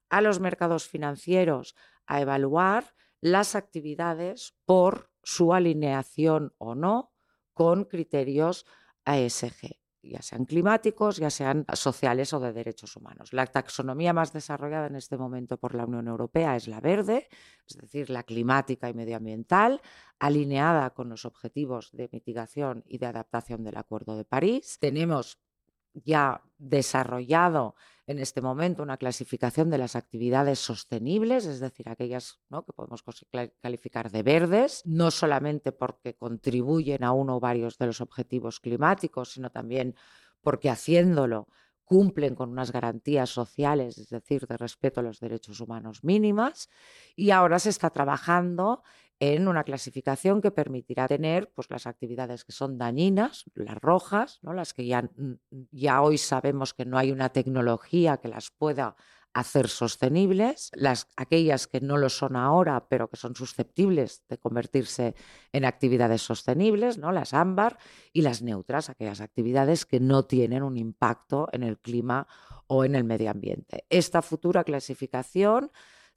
a 0.09 0.21
los 0.21 0.39
mercados 0.39 0.88
financieros 0.88 1.75
a 2.07 2.21
evaluar 2.21 2.95
las 3.19 3.54
actividades 3.54 4.56
por 4.65 5.10
su 5.23 5.53
alineación 5.53 6.53
o 6.57 6.75
no 6.75 7.13
con 7.53 7.85
criterios 7.85 8.65
ESG, 9.06 9.81
ya 10.03 10.21
sean 10.21 10.45
climáticos, 10.45 11.18
ya 11.18 11.29
sean 11.29 11.65
sociales 11.73 12.33
o 12.33 12.39
de 12.39 12.53
derechos 12.53 12.95
humanos. 12.95 13.33
La 13.33 13.45
taxonomía 13.45 14.13
más 14.13 14.33
desarrollada 14.33 14.88
en 14.88 14.95
este 14.95 15.18
momento 15.18 15.57
por 15.57 15.75
la 15.75 15.85
Unión 15.85 16.07
Europea 16.07 16.56
es 16.56 16.68
la 16.68 16.79
verde, 16.79 17.27
es 17.68 17.77
decir, 17.77 18.09
la 18.09 18.23
climática 18.23 18.89
y 18.89 18.94
medioambiental, 18.94 19.81
alineada 20.19 20.91
con 20.91 21.09
los 21.09 21.25
objetivos 21.25 21.91
de 21.91 22.09
mitigación 22.12 22.83
y 22.88 22.97
de 22.97 23.06
adaptación 23.06 23.63
del 23.63 23.77
Acuerdo 23.77 24.18
de 24.18 24.25
París. 24.25 24.77
Tenemos 24.79 25.39
ya 25.94 26.41
desarrollado 26.57 27.75
en 28.11 28.19
este 28.19 28.41
momento 28.41 28.83
una 28.83 28.97
clasificación 28.97 29.69
de 29.69 29.77
las 29.77 29.95
actividades 29.95 30.59
sostenibles, 30.59 31.45
es 31.45 31.59
decir, 31.59 31.89
aquellas 31.89 32.39
que 32.49 32.73
podemos 32.73 33.03
calificar 33.61 34.11
de 34.11 34.23
verdes, 34.23 34.81
no 34.85 35.11
solamente 35.11 35.71
porque 35.71 36.15
contribuyen 36.15 37.03
a 37.03 37.13
uno 37.13 37.37
o 37.37 37.39
varios 37.39 37.77
de 37.77 37.87
los 37.87 38.01
objetivos 38.01 38.59
climáticos, 38.59 39.33
sino 39.33 39.49
también 39.49 39.95
porque 40.41 40.69
haciéndolo 40.69 41.47
cumplen 41.83 42.35
con 42.35 42.51
unas 42.51 42.71
garantías 42.71 43.30
sociales, 43.30 43.97
es 43.97 44.09
decir, 44.09 44.47
de 44.47 44.56
respeto 44.56 45.01
a 45.01 45.03
los 45.03 45.19
derechos 45.19 45.59
humanos 45.59 46.03
mínimas, 46.03 46.69
y 47.15 47.31
ahora 47.31 47.59
se 47.59 47.69
está 47.69 47.89
trabajando 47.89 48.83
en 49.21 49.47
una 49.47 49.63
clasificación 49.63 50.42
que 50.42 50.49
permitirá 50.49 51.07
tener 51.07 51.51
pues, 51.54 51.69
las 51.69 51.85
actividades 51.85 52.44
que 52.44 52.51
son 52.51 52.80
dañinas, 52.80 53.45
las 53.54 53.78
rojas, 53.78 54.40
¿no? 54.42 54.51
las 54.51 54.73
que 54.73 54.87
ya, 54.87 55.11
ya 55.69 56.01
hoy 56.01 56.18
sabemos 56.18 56.73
que 56.73 56.85
no 56.85 56.97
hay 56.97 57.11
una 57.11 57.30
tecnología 57.30 58.18
que 58.18 58.30
las 58.30 58.49
pueda 58.49 58.95
hacer 59.31 59.68
sostenibles, 59.68 60.71
las, 60.73 61.07
aquellas 61.16 61.68
que 61.68 61.81
no 61.81 61.97
lo 61.97 62.09
son 62.09 62.35
ahora, 62.35 62.87
pero 62.90 63.09
que 63.09 63.16
son 63.16 63.35
susceptibles 63.35 64.23
de 64.28 64.40
convertirse 64.40 65.13
en 65.54 65.66
actividades 65.66 66.23
sostenibles, 66.23 66.97
¿no? 66.97 67.11
las 67.11 67.35
ámbar, 67.35 67.78
y 68.11 68.23
las 68.23 68.42
neutras, 68.42 68.90
aquellas 68.90 69.21
actividades 69.21 69.85
que 69.85 69.99
no 69.99 70.25
tienen 70.25 70.63
un 70.63 70.78
impacto 70.78 71.47
en 71.51 71.61
el 71.61 71.78
clima 71.78 72.28
o 72.66 72.85
en 72.85 72.95
el 72.95 73.04
medio 73.04 73.30
ambiente. 73.30 73.85
Esta 73.87 74.23
futura 74.23 74.63
clasificación 74.63 75.71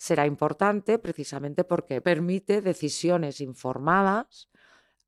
será 0.04 0.26
importante 0.26 0.98
precisamente 0.98 1.64
porque 1.64 2.02
permite 2.02 2.60
decisiones 2.60 3.40
informadas 3.40 4.50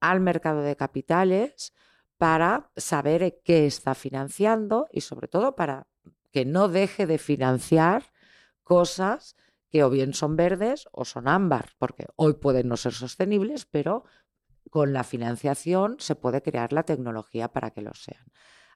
al 0.00 0.20
mercado 0.20 0.62
de 0.62 0.74
capitales 0.74 1.74
para 2.16 2.70
saber 2.76 3.42
qué 3.44 3.66
está 3.66 3.94
financiando 3.94 4.86
y 4.90 5.02
sobre 5.02 5.28
todo 5.28 5.54
para 5.54 5.86
que 6.32 6.46
no 6.46 6.68
deje 6.68 7.06
de 7.06 7.18
financiar 7.18 8.04
cosas 8.62 9.36
que 9.68 9.84
o 9.84 9.90
bien 9.90 10.14
son 10.14 10.34
verdes 10.34 10.88
o 10.92 11.04
son 11.04 11.28
ámbar, 11.28 11.72
porque 11.76 12.06
hoy 12.16 12.32
pueden 12.32 12.68
no 12.68 12.78
ser 12.78 12.94
sostenibles, 12.94 13.66
pero 13.66 14.04
con 14.70 14.94
la 14.94 15.04
financiación 15.04 15.96
se 15.98 16.14
puede 16.14 16.40
crear 16.40 16.72
la 16.72 16.84
tecnología 16.84 17.48
para 17.48 17.70
que 17.70 17.82
lo 17.82 17.92
sean. 17.92 18.24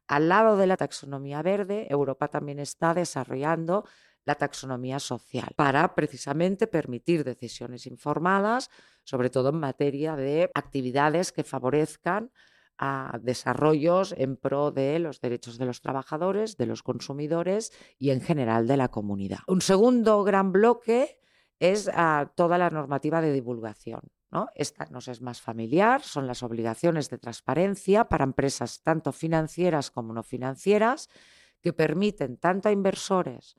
Al 0.07 0.29
lado 0.29 0.59
de 0.59 0.67
la 0.67 0.77
taxonomía 0.77 1.41
verde, 1.41 1.87
Europa 1.89 2.29
también 2.29 2.59
está 2.59 2.93
desarrollando 2.93 3.87
la 4.25 4.35
taxonomía 4.35 4.99
social 4.99 5.49
para 5.57 5.95
precisamente 5.95 6.67
permitir 6.67 7.25
decisiones 7.25 7.87
informadas, 7.87 8.71
sobre 9.05 9.31
todo 9.31 9.51
en 9.51 9.61
materia 9.61 10.17
de 10.17 10.51
actividades 10.55 11.33
que 11.33 11.45
favorezcan 11.45 12.31
a 12.79 13.19
desarrollos 13.23 14.15
en 14.17 14.37
pro 14.37 14.71
de 14.71 14.99
los 14.99 15.21
derechos 15.21 15.59
de 15.59 15.67
los 15.67 15.83
trabajadores, 15.83 16.57
de 16.57 16.67
los 16.67 16.83
consumidores 16.83 17.73
y 17.99 18.11
en 18.11 18.23
general 18.23 18.67
de 18.67 18.79
la 18.79 18.89
comunidad. 18.89 19.41
Un 19.47 19.61
segundo 19.61 20.25
gran 20.25 20.51
bloque 20.51 21.21
es 21.59 21.91
ah, 21.93 22.33
toda 22.35 22.57
la 22.57 22.71
normativa 22.71 23.21
de 23.21 23.33
divulgación. 23.33 24.01
¿no? 24.31 24.49
Esta 24.55 24.87
nos 24.87 25.09
es 25.09 25.21
más 25.21 25.43
familiar, 25.43 26.03
son 26.03 26.27
las 26.27 26.43
obligaciones 26.43 27.11
de 27.11 27.19
transparencia 27.19 28.05
para 28.05 28.25
empresas 28.25 28.81
tanto 28.83 29.13
financieras 29.13 29.91
como 29.91 30.15
no 30.15 30.23
financieras 30.23 31.09
que 31.61 31.75
permiten 31.75 32.39
tanto 32.39 32.71
a 32.71 32.73
inversores 32.73 33.57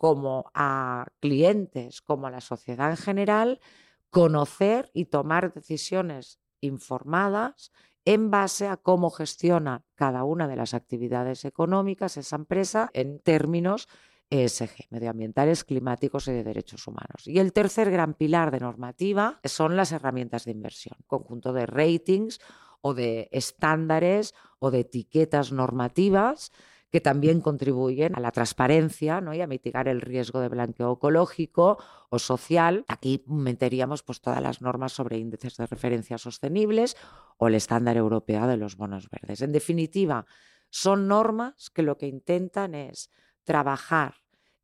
como 0.00 0.50
a 0.54 1.08
clientes, 1.20 2.00
como 2.00 2.26
a 2.26 2.30
la 2.30 2.40
sociedad 2.40 2.88
en 2.88 2.96
general, 2.96 3.60
conocer 4.08 4.90
y 4.94 5.04
tomar 5.04 5.52
decisiones 5.52 6.40
informadas 6.62 7.70
en 8.06 8.30
base 8.30 8.66
a 8.66 8.78
cómo 8.78 9.10
gestiona 9.10 9.84
cada 9.96 10.24
una 10.24 10.48
de 10.48 10.56
las 10.56 10.72
actividades 10.72 11.44
económicas 11.44 12.16
esa 12.16 12.36
empresa 12.36 12.88
en 12.94 13.18
términos 13.18 13.88
ESG, 14.30 14.86
medioambientales, 14.88 15.64
climáticos 15.64 16.28
y 16.28 16.32
de 16.32 16.44
derechos 16.44 16.86
humanos. 16.86 17.26
Y 17.26 17.38
el 17.38 17.52
tercer 17.52 17.90
gran 17.90 18.14
pilar 18.14 18.52
de 18.52 18.60
normativa 18.60 19.38
son 19.44 19.76
las 19.76 19.92
herramientas 19.92 20.46
de 20.46 20.52
inversión, 20.52 20.96
conjunto 21.06 21.52
de 21.52 21.66
ratings 21.66 22.40
o 22.80 22.94
de 22.94 23.28
estándares 23.32 24.34
o 24.60 24.70
de 24.70 24.80
etiquetas 24.80 25.52
normativas 25.52 26.52
que 26.90 27.00
también 27.00 27.40
contribuyen 27.40 28.16
a 28.16 28.20
la 28.20 28.32
transparencia 28.32 29.20
¿no? 29.20 29.32
y 29.32 29.40
a 29.40 29.46
mitigar 29.46 29.88
el 29.88 30.00
riesgo 30.00 30.40
de 30.40 30.48
blanqueo 30.48 30.94
ecológico 30.94 31.78
o 32.08 32.18
social. 32.18 32.84
Aquí 32.88 33.24
meteríamos 33.26 34.02
pues, 34.02 34.20
todas 34.20 34.42
las 34.42 34.60
normas 34.60 34.92
sobre 34.92 35.18
índices 35.18 35.56
de 35.56 35.66
referencia 35.66 36.18
sostenibles 36.18 36.96
o 37.38 37.48
el 37.48 37.54
estándar 37.54 37.96
europeo 37.96 38.46
de 38.46 38.56
los 38.56 38.76
bonos 38.76 39.08
verdes. 39.08 39.40
En 39.40 39.52
definitiva, 39.52 40.26
son 40.68 41.08
normas 41.08 41.70
que 41.70 41.82
lo 41.82 41.96
que 41.96 42.06
intentan 42.06 42.74
es 42.74 43.10
trabajar 43.44 44.14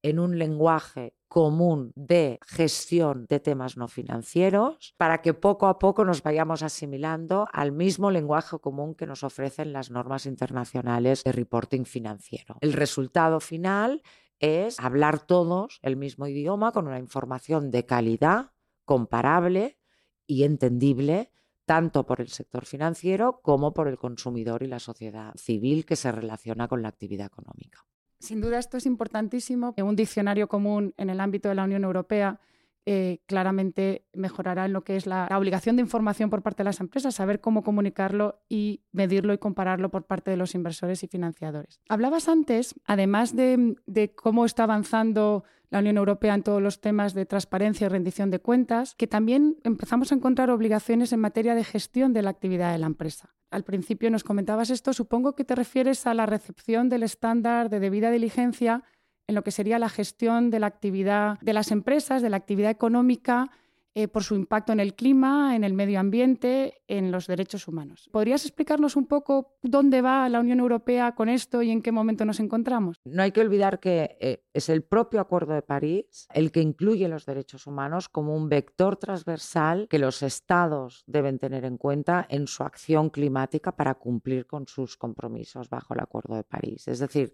en 0.03 0.19
un 0.19 0.39
lenguaje 0.39 1.15
común 1.29 1.93
de 1.97 2.39
gestión 2.47 3.27
de 3.29 3.41
temas 3.41 3.77
no 3.77 3.89
financieros 3.89 4.95
para 4.97 5.23
que 5.23 5.35
poco 5.35 5.67
a 5.67 5.79
poco 5.79 6.05
nos 6.05 6.23
vayamos 6.23 6.63
asimilando 6.63 7.49
al 7.53 7.73
mismo 7.73 8.11
lenguaje 8.11 8.59
común 8.59 8.95
que 8.95 9.07
nos 9.07 9.23
ofrecen 9.23 9.73
las 9.73 9.91
normas 9.91 10.27
internacionales 10.27 11.25
de 11.25 11.33
reporting 11.33 11.85
financiero. 11.85 12.57
El 12.61 12.73
resultado 12.73 13.41
final 13.41 14.03
es 14.39 14.79
hablar 14.81 15.27
todos 15.27 15.79
el 15.83 15.97
mismo 15.97 16.27
idioma 16.27 16.73
con 16.73 16.87
una 16.87 16.99
información 16.99 17.71
de 17.71 17.87
calidad, 17.87 18.53
comparable 18.85 19.79
y 20.27 20.45
entendible 20.45 21.31
tanto 21.65 22.07
por 22.07 22.21
el 22.21 22.29
sector 22.29 22.65
financiero 22.65 23.41
como 23.43 23.75
por 23.75 23.89
el 23.89 23.99
consumidor 23.99 24.63
y 24.63 24.69
la 24.69 24.79
sociedad 24.79 25.35
civil 25.37 25.85
que 25.85 25.97
se 25.97 26.13
relaciona 26.13 26.69
con 26.69 26.81
la 26.81 26.89
actividad 26.89 27.27
económica. 27.27 27.85
Sin 28.19 28.41
duda 28.41 28.59
esto 28.59 28.77
es 28.77 28.87
importantísimo. 28.87 29.75
Un 29.77 29.97
diccionario 29.97 30.49
común 30.49 30.95
en 30.97 31.11
el 31.11 31.21
ámbito 31.21 31.49
de 31.49 31.55
la 31.55 31.65
Unión 31.65 31.85
Europea 31.85 32.41
eh, 32.89 33.19
claramente 33.27 34.05
mejorará 34.13 34.65
en 34.65 34.73
lo 34.73 34.85
que 34.85 34.95
es 34.95 35.07
la, 35.07 35.27
obligación 35.37 35.75
de 35.75 35.83
información 35.83 36.31
por 36.31 36.43
parte 36.43 36.63
de 36.63 36.67
las 36.67 36.79
empresas, 36.79 37.17
saber 37.17 37.41
cómo 37.41 37.65
comunicarlo 37.65 38.39
y 38.49 38.81
medirlo 38.93 39.33
y 39.33 39.39
compararlo 39.39 39.91
por 39.91 40.05
parte 40.05 40.31
de 40.31 40.37
los 40.37 40.55
inversores 40.55 41.03
y 41.03 41.09
financiadores. 41.09 41.81
Hablabas 41.89 42.29
antes, 42.29 42.77
además 42.85 43.35
de, 43.35 43.75
de 43.87 44.15
cómo 44.15 44.45
está 44.45 44.63
avanzando 44.63 45.43
la 45.71 45.81
Unión 45.81 45.97
Europea 45.97 46.35
en 46.35 46.43
todos 46.43 46.63
los 46.63 46.81
temas 46.81 47.15
de 47.15 47.27
transparencia 47.27 47.87
y 47.87 47.89
rendición 47.89 48.31
de 48.31 48.39
cuentas, 48.39 48.95
que 48.95 49.07
también 49.07 49.57
empezamos 49.65 50.13
a 50.13 50.15
encontrar 50.15 50.51
obligaciones 50.51 51.13
en 51.13 51.21
materia 51.21 51.55
de 51.55 51.65
gestión 51.65 52.13
de 52.13 52.23
la 52.23 52.31
actividad 52.31 52.73
de 52.73 52.79
la 52.79 52.87
empresa. 52.87 53.35
Al 53.51 53.65
principio 53.65 54.11
nos 54.11 54.25
comentabas 54.25 54.71
esto, 54.71 54.93
supongo 54.93 55.35
que 55.35 55.45
te 55.45 55.55
refieres 55.55 56.07
a 56.07 56.15
la 56.15 56.27
recepción 56.27 56.89
del 56.89 57.03
estándar 57.03 57.71
de 57.71 57.81
debida 57.81 58.11
diligencia 58.11 58.83
en 59.29 59.35
lo 59.35 59.43
que 59.43 59.51
sería 59.51 59.79
la 59.79 59.89
gestión 59.89 60.51
de 60.51 60.61
la 60.61 60.67
actividad 60.67 61.39
de 61.41 61.53
las 61.53 61.71
empresas, 61.71 62.23
de 62.23 62.31
la 62.31 62.37
actividad 62.37 62.71
económica, 62.71 63.51
eh, 63.99 64.09
por 64.09 64.25
su 64.25 64.35
impacto 64.35 64.75
en 64.75 64.81
el 64.81 64.95
clima, 64.95 65.57
en 65.57 65.65
el 65.65 65.73
medio 65.73 65.99
ambiente, 65.99 66.83
en 66.87 67.11
los 67.11 67.27
derechos 67.27 67.67
humanos. 67.67 68.11
¿Podrías 68.13 68.45
explicarnos 68.45 68.95
un 68.95 69.07
poco 69.07 69.57
dónde 69.63 70.03
va 70.03 70.29
la 70.29 70.39
Unión 70.39 70.61
Europea 70.61 71.15
con 71.15 71.31
esto 71.31 71.63
y 71.63 71.71
en 71.71 71.81
qué 71.81 71.93
momento 71.93 72.27
nos 72.27 72.39
encontramos? 72.39 73.01
No 73.07 73.23
hay 73.23 73.33
que 73.33 73.41
olvidar 73.41 73.81
que 73.81 74.19
eh, 74.21 74.45
es 74.53 74.69
el 74.69 74.83
propio 74.83 75.19
Acuerdo 75.19 75.55
de 75.55 75.63
París 75.63 76.29
el 76.35 76.53
que 76.53 76.61
incluye 76.61 77.09
los 77.09 77.25
derechos 77.25 77.67
humanos 77.67 78.11
como 78.11 78.37
un 78.37 78.51
vector 78.51 78.99
transversal 78.99 79.89
que 79.89 79.99
los 79.99 80.23
estados 80.23 81.03
deben 81.07 81.39
tener 81.39 81.65
en 81.65 81.79
cuenta 81.79 82.27
en 82.29 82.49
su 82.49 82.65
acción 82.65 83.09
climática 83.09 83.77
para 83.77 83.95
cumplir 83.95 84.47
con 84.47 84.69
sus 84.69 84.99
compromisos 84.99 85.71
bajo 85.71 85.95
el 85.95 86.01
Acuerdo 86.01 86.37
de 86.37 86.45
París. 86.45 86.87
Es 86.87 86.99
decir, 86.99 87.33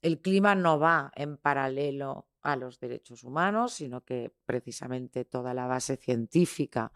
el 0.00 0.20
clima 0.20 0.54
no 0.54 0.78
va 0.78 1.10
en 1.16 1.38
paralelo 1.38 2.28
a 2.44 2.54
los 2.54 2.78
derechos 2.78 3.24
humanos, 3.24 3.72
sino 3.72 4.04
que 4.04 4.32
precisamente 4.46 5.24
toda 5.24 5.52
la 5.54 5.66
base 5.66 5.96
científica 5.96 6.92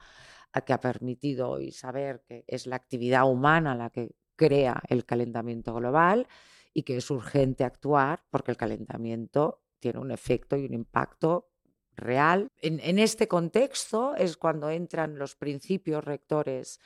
que 0.64 0.72
ha 0.72 0.80
permitido 0.80 1.50
hoy 1.50 1.72
saber 1.72 2.22
que 2.26 2.44
es 2.46 2.66
la 2.66 2.76
actividad 2.76 3.28
humana 3.28 3.74
la 3.74 3.90
que 3.90 4.14
crea 4.36 4.80
el 4.88 5.04
calentamiento 5.04 5.74
global 5.74 6.28
y 6.72 6.82
que 6.82 6.96
es 6.96 7.10
urgente 7.10 7.64
actuar 7.64 8.24
porque 8.30 8.50
el 8.50 8.56
calentamiento 8.56 9.62
tiene 9.78 9.98
un 9.98 10.10
efecto 10.10 10.56
y 10.56 10.64
un 10.64 10.74
impacto 10.74 11.50
real. 11.96 12.48
En, 12.60 12.98
este 12.98 13.26
contexto 13.26 14.14
es 14.14 14.36
cuando 14.36 14.70
entran 14.70 15.18
los 15.18 15.34
principios 15.34 16.04
rectores 16.04 16.80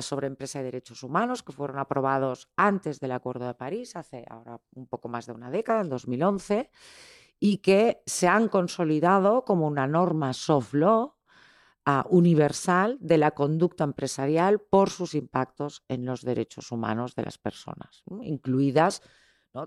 sobre 0.00 0.26
empresa 0.26 0.60
y 0.60 0.64
derechos 0.64 1.02
humanos 1.02 1.42
que 1.42 1.52
fueron 1.52 1.78
aprobados 1.78 2.50
antes 2.56 3.00
del 3.00 3.12
Acuerdo 3.12 3.46
de 3.46 3.54
París, 3.54 3.96
hace 3.96 4.24
ahora 4.28 4.60
un 4.74 4.86
poco 4.86 5.08
más 5.08 5.26
de 5.26 5.32
una 5.32 5.50
década, 5.50 5.80
en 5.80 5.88
2011, 5.88 6.70
y 7.44 7.58
que 7.58 8.04
se 8.06 8.28
han 8.28 8.46
consolidado 8.48 9.44
como 9.44 9.66
una 9.66 9.88
norma 9.88 10.32
soft 10.32 10.74
law 10.74 11.16
ah, 11.84 12.06
universal 12.08 12.98
de 13.00 13.18
la 13.18 13.32
conducta 13.32 13.82
empresarial 13.82 14.60
por 14.60 14.90
sus 14.90 15.16
impactos 15.16 15.84
en 15.88 16.04
los 16.04 16.22
derechos 16.22 16.70
humanos 16.70 17.16
de 17.16 17.24
las 17.24 17.38
personas, 17.38 18.04
incluidas 18.22 19.02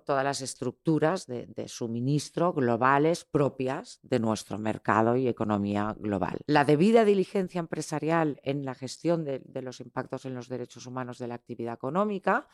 todas 0.05 0.24
las 0.24 0.39
estructuras 0.39 1.27
de, 1.27 1.67
suministro 1.67 2.53
globales 2.53 3.25
propias 3.25 4.00
de 4.03 4.20
nuestro 4.20 4.58
mercado 4.58 5.17
y 5.17 5.27
economía 5.27 5.98
global. 6.00 6.39
La 6.48 6.63
debida 6.63 7.03
diligencia 7.03 7.60
empresarial 7.60 8.39
en 8.44 8.63
la 8.63 8.74
gestión 8.74 9.25
de, 9.25 9.41
de 9.44 9.62
los 9.62 9.82
impactos 9.82 10.24
en 10.24 10.34
los 10.34 10.48
derechos 10.48 10.88
humanos 10.88 11.17
de 11.17 11.27
la 11.27 11.36
actividad 11.36 11.74
económica 11.74 12.48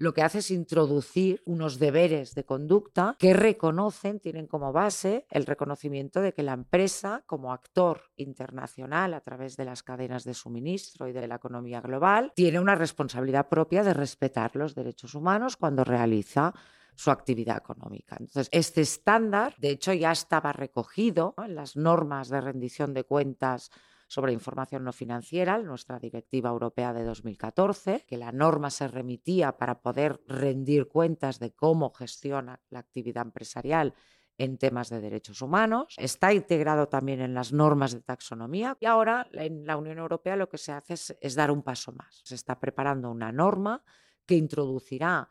lo 0.00 0.14
que 0.14 0.22
hace 0.22 0.38
es 0.38 0.50
introducir 0.50 1.42
unos 1.44 1.78
deberes 1.78 2.34
de 2.34 2.44
conducta 2.44 3.16
que 3.18 3.34
reconocen, 3.34 4.18
tienen 4.18 4.46
como 4.46 4.72
base 4.72 5.26
el 5.30 5.44
reconocimiento 5.44 6.22
de 6.22 6.32
que 6.32 6.42
la 6.42 6.54
empresa, 6.54 7.22
como 7.26 7.52
actor 7.52 8.04
internacional 8.16 9.12
a 9.12 9.20
través 9.20 9.58
de 9.58 9.66
las 9.66 9.82
cadenas 9.82 10.24
de 10.24 10.32
suministro 10.32 11.06
y 11.06 11.12
de 11.12 11.28
la 11.28 11.34
economía 11.34 11.82
global, 11.82 12.32
tiene 12.34 12.58
una 12.58 12.76
responsabilidad 12.76 13.50
propia 13.50 13.84
de 13.84 13.92
respetar 13.92 14.56
los 14.56 14.74
derechos 14.74 15.14
humanos 15.14 15.58
cuando 15.58 15.84
realiza 15.84 16.54
su 16.94 17.10
actividad 17.10 17.58
económica. 17.58 18.16
Entonces, 18.18 18.48
este 18.52 18.80
estándar, 18.80 19.54
de 19.58 19.68
hecho, 19.68 19.92
ya 19.92 20.12
estaba 20.12 20.54
recogido 20.54 21.34
en 21.44 21.54
las 21.54 21.76
normas 21.76 22.30
de 22.30 22.40
rendición 22.40 22.94
de 22.94 23.04
cuentas 23.04 23.70
sobre 24.10 24.32
información 24.32 24.82
no 24.82 24.92
financiera, 24.92 25.56
nuestra 25.58 26.00
directiva 26.00 26.50
europea 26.50 26.92
de 26.92 27.04
2014, 27.04 28.04
que 28.08 28.16
la 28.16 28.32
norma 28.32 28.68
se 28.70 28.88
remitía 28.88 29.56
para 29.56 29.82
poder 29.82 30.20
rendir 30.26 30.88
cuentas 30.88 31.38
de 31.38 31.52
cómo 31.52 31.92
gestiona 31.92 32.60
la 32.70 32.80
actividad 32.80 33.24
empresarial 33.24 33.94
en 34.36 34.58
temas 34.58 34.88
de 34.88 35.00
derechos 35.00 35.42
humanos. 35.42 35.94
Está 35.96 36.32
integrado 36.32 36.88
también 36.88 37.20
en 37.20 37.34
las 37.34 37.52
normas 37.52 37.92
de 37.92 38.00
taxonomía 38.00 38.76
y 38.80 38.86
ahora 38.86 39.28
en 39.32 39.64
la 39.64 39.76
Unión 39.76 39.98
Europea 39.98 40.34
lo 40.34 40.48
que 40.48 40.58
se 40.58 40.72
hace 40.72 40.94
es, 41.20 41.34
dar 41.36 41.52
un 41.52 41.62
paso 41.62 41.92
más. 41.92 42.20
Se 42.24 42.34
está 42.34 42.58
preparando 42.58 43.12
una 43.12 43.30
norma 43.30 43.84
que 44.26 44.34
introducirá 44.34 45.30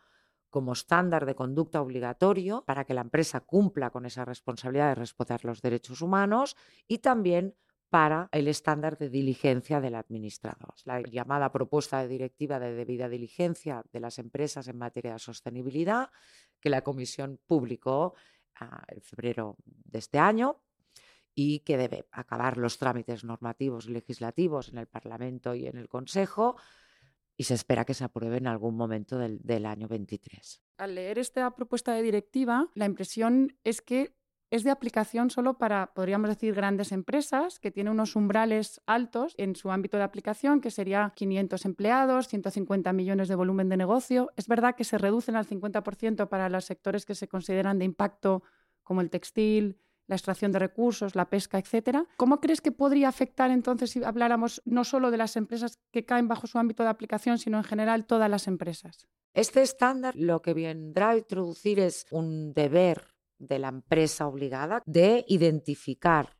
como 0.50 0.72
estándar 0.72 1.26
de 1.26 1.36
conducta 1.36 1.82
obligatorio 1.82 2.64
para 2.66 2.86
que 2.86 2.94
la 2.94 3.02
empresa 3.02 3.42
cumpla 3.42 3.90
con 3.90 4.06
esa 4.06 4.24
responsabilidad 4.24 4.88
de 4.88 4.96
respetar 4.96 5.44
los 5.44 5.62
derechos 5.62 6.02
humanos 6.02 6.56
y 6.88 7.00
también 7.00 7.56
para 7.90 8.30
el 8.32 8.48
estándar 8.48 8.98
de 8.98 9.10
diligencia 9.10 9.82
del 9.82 9.96
administrador. 9.96 10.76
La 10.86 11.02
llamada 11.02 11.52
propuesta 11.52 12.02
de 12.02 12.08
directiva 12.08 12.60
de 12.60 12.74
debida 12.74 13.10
diligencia 13.10 13.84
de 13.92 14.00
las 14.00 14.20
empresas 14.20 14.68
en 14.68 14.78
materia 14.78 15.14
de 15.14 15.20
sostenibilidad 15.20 16.10
que 16.60 16.70
la 16.70 16.82
Comisión 16.82 17.40
publicó 17.48 18.14
ah, 18.60 18.84
en 18.88 19.02
febrero 19.02 19.58
de 19.66 20.00
este 20.00 20.20
año 20.20 20.62
y 21.34 21.60
que 21.60 21.78
debe 21.78 22.08
acabar 22.12 22.58
los 22.58 22.78
trámites 22.78 23.24
normativos 23.24 23.88
y 23.88 23.92
legislativos 23.92 24.70
en 24.70 24.78
el 24.78 24.88
Parlamento 24.88 25.56
y 25.56 25.66
en 25.66 25.78
el 25.78 25.88
Consejo 25.88 26.58
y 27.38 27.46
se 27.46 27.54
espera 27.54 27.86
que 27.86 27.94
se 27.94 28.04
apruebe 28.04 28.38
en 28.38 28.48
algún 28.48 28.76
momento 28.76 29.18
del, 29.18 29.40
del 29.42 29.66
año 29.66 29.88
23. 29.88 30.62
Al 30.78 30.96
leer 30.96 31.18
esta 31.18 31.56
propuesta 31.56 31.94
de 31.94 32.04
directiva, 32.04 32.70
la 32.76 32.86
impresión 32.86 33.58
es 33.64 33.82
que 33.82 34.19
es 34.52 34.64
de 34.64 34.72
aplicación 34.72 35.30
solo 35.30 35.58
para, 35.58 35.94
podríamos 35.94 36.30
decir, 36.30 36.54
grandes 36.54 36.92
empresas 36.92 37.60
que 37.60 37.72
tienen 37.72 37.94
unos 37.94 38.16
umbrales 38.16 38.82
altos 38.86 39.36
en 39.38 39.56
su 39.56 39.72
ámbito 39.72 39.98
de 39.98 40.04
aplicación, 40.04 40.60
que 40.60 40.72
sería 40.72 41.14
500 41.16 41.66
empleados, 41.66 42.28
150 42.28 42.92
millones 42.94 43.28
de 43.28 43.36
volumen 43.36 43.70
de 43.70 43.78
negocio. 43.78 44.32
Es 44.36 44.48
verdad 44.48 44.76
que 44.76 44.84
se 44.84 44.98
reducen 44.98 45.36
al 45.36 45.46
50% 45.46 46.28
para 46.30 46.50
los 46.50 46.66
sectores 46.66 47.06
que 47.06 47.16
se 47.16 47.28
consideran 47.28 47.78
de 47.78 47.86
impacto, 47.86 48.44
como 48.84 49.02
el 49.02 49.10
textil, 49.10 49.78
la 50.08 50.16
extracción 50.16 50.52
de 50.52 50.58
recursos, 50.58 51.16
la 51.16 51.30
pesca, 51.30 51.60
etcétera. 51.60 52.06
¿Cómo 52.18 52.42
crees 52.42 52.62
que 52.62 52.72
podría 52.72 53.08
afectar 53.08 53.52
entonces 53.52 53.92
si 53.92 54.04
habláramos 54.04 54.62
no 54.66 54.84
solo 54.84 55.12
de 55.12 55.18
las 55.18 55.36
empresas 55.36 55.80
que 55.92 56.06
caen 56.06 56.28
bajo 56.28 56.48
su 56.48 56.58
ámbito 56.58 56.82
de 56.82 56.90
aplicación, 56.90 57.38
sino 57.38 57.60
en 57.60 57.64
general 57.64 58.08
todas 58.08 58.30
las 58.30 58.48
empresas? 58.48 59.08
Este 59.36 59.62
estándar 59.62 60.16
lo 60.16 60.42
que 60.42 60.56
vendrá 60.56 61.12
a 61.12 61.18
introducir 61.18 61.80
es 61.80 62.08
un 62.10 62.54
deber 62.54 63.19
de 63.40 63.60
la 63.60 63.70
empresa 63.70 64.28
obligada 64.28 64.84
de 64.86 65.26
identificar 65.28 66.38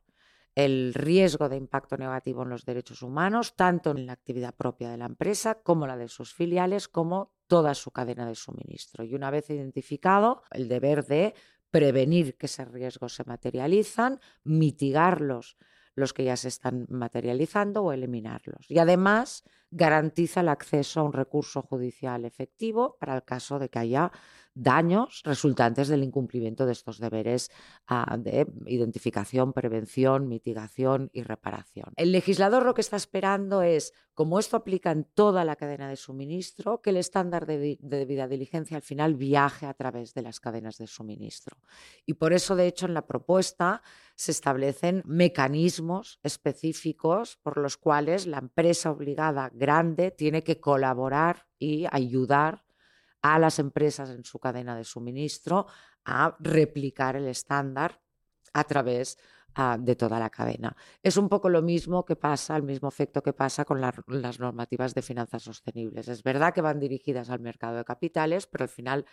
el 0.54 0.94
riesgo 0.94 1.48
de 1.48 1.56
impacto 1.56 1.96
negativo 1.96 2.42
en 2.42 2.50
los 2.50 2.64
derechos 2.64 3.02
humanos, 3.02 3.54
tanto 3.56 3.92
en 3.92 4.06
la 4.06 4.12
actividad 4.12 4.54
propia 4.54 4.90
de 4.90 4.98
la 4.98 5.06
empresa 5.06 5.62
como 5.62 5.86
la 5.86 5.96
de 5.96 6.08
sus 6.08 6.34
filiales, 6.34 6.88
como 6.88 7.32
toda 7.46 7.74
su 7.74 7.90
cadena 7.90 8.26
de 8.26 8.34
suministro. 8.34 9.04
Y 9.04 9.14
una 9.14 9.30
vez 9.30 9.48
identificado, 9.50 10.42
el 10.50 10.68
deber 10.68 11.06
de 11.06 11.34
prevenir 11.70 12.36
que 12.36 12.46
esos 12.46 12.68
riesgos 12.68 13.14
se 13.14 13.24
materializan, 13.24 14.20
mitigarlos 14.44 15.56
los 15.94 16.12
que 16.12 16.24
ya 16.24 16.36
se 16.36 16.48
están 16.48 16.86
materializando 16.88 17.82
o 17.82 17.92
eliminarlos. 17.92 18.70
Y 18.70 18.78
además 18.78 19.44
garantiza 19.70 20.40
el 20.40 20.48
acceso 20.48 21.00
a 21.00 21.04
un 21.04 21.12
recurso 21.12 21.62
judicial 21.62 22.24
efectivo 22.24 22.96
para 22.98 23.14
el 23.14 23.24
caso 23.24 23.58
de 23.58 23.68
que 23.68 23.78
haya 23.78 24.10
daños 24.54 25.22
resultantes 25.24 25.88
del 25.88 26.02
incumplimiento 26.02 26.66
de 26.66 26.72
estos 26.72 26.98
deberes 26.98 27.50
ah, 27.86 28.16
de 28.18 28.46
identificación, 28.66 29.52
prevención, 29.52 30.28
mitigación 30.28 31.10
y 31.12 31.22
reparación. 31.22 31.92
El 31.96 32.12
legislador 32.12 32.64
lo 32.64 32.74
que 32.74 32.80
está 32.80 32.96
esperando 32.96 33.62
es, 33.62 33.92
como 34.14 34.38
esto 34.38 34.56
aplica 34.56 34.90
en 34.90 35.04
toda 35.04 35.44
la 35.44 35.56
cadena 35.56 35.88
de 35.88 35.96
suministro, 35.96 36.82
que 36.82 36.90
el 36.90 36.96
estándar 36.96 37.46
de, 37.46 37.78
de 37.80 37.98
debida 37.98 38.28
diligencia 38.28 38.76
al 38.76 38.82
final 38.82 39.14
viaje 39.14 39.66
a 39.66 39.74
través 39.74 40.14
de 40.14 40.22
las 40.22 40.40
cadenas 40.40 40.78
de 40.78 40.86
suministro. 40.86 41.56
Y 42.04 42.14
por 42.14 42.32
eso, 42.32 42.56
de 42.56 42.66
hecho, 42.66 42.86
en 42.86 42.94
la 42.94 43.06
propuesta 43.06 43.82
se 44.14 44.32
establecen 44.32 45.02
mecanismos 45.06 46.18
específicos 46.22 47.38
por 47.42 47.56
los 47.56 47.76
cuales 47.76 48.26
la 48.26 48.38
empresa 48.38 48.90
obligada 48.90 49.50
grande 49.54 50.10
tiene 50.10 50.42
que 50.42 50.60
colaborar 50.60 51.46
y 51.58 51.86
ayudar 51.90 52.64
a 53.22 53.38
las 53.38 53.58
empresas 53.58 54.10
en 54.10 54.24
su 54.24 54.38
cadena 54.38 54.76
de 54.76 54.84
suministro 54.84 55.66
a 56.04 56.36
replicar 56.40 57.16
el 57.16 57.28
estándar 57.28 58.00
a 58.52 58.64
través 58.64 59.18
ah, 59.54 59.76
de 59.78 59.96
toda 59.96 60.18
la 60.18 60.30
cadena. 60.30 60.76
Es 61.02 61.16
un 61.16 61.28
poco 61.28 61.48
lo 61.48 61.62
mismo 61.62 62.04
que 62.04 62.16
pasa, 62.16 62.56
el 62.56 62.62
mismo 62.62 62.88
efecto 62.88 63.22
que 63.22 63.32
pasa 63.32 63.64
con 63.64 63.80
las 63.80 64.40
normativas 64.40 64.94
de 64.94 65.02
finanzas 65.02 65.42
sostenibles. 65.42 66.08
Es 66.08 66.22
verdad 66.22 66.54
que 66.54 66.62
van 66.62 66.80
dirigidas 66.80 67.30
al 67.30 67.40
mercado 67.40 67.76
de 67.76 67.84
capitales, 67.84 68.46
pero 68.46 68.64
al 68.64 68.70
final 68.70 69.06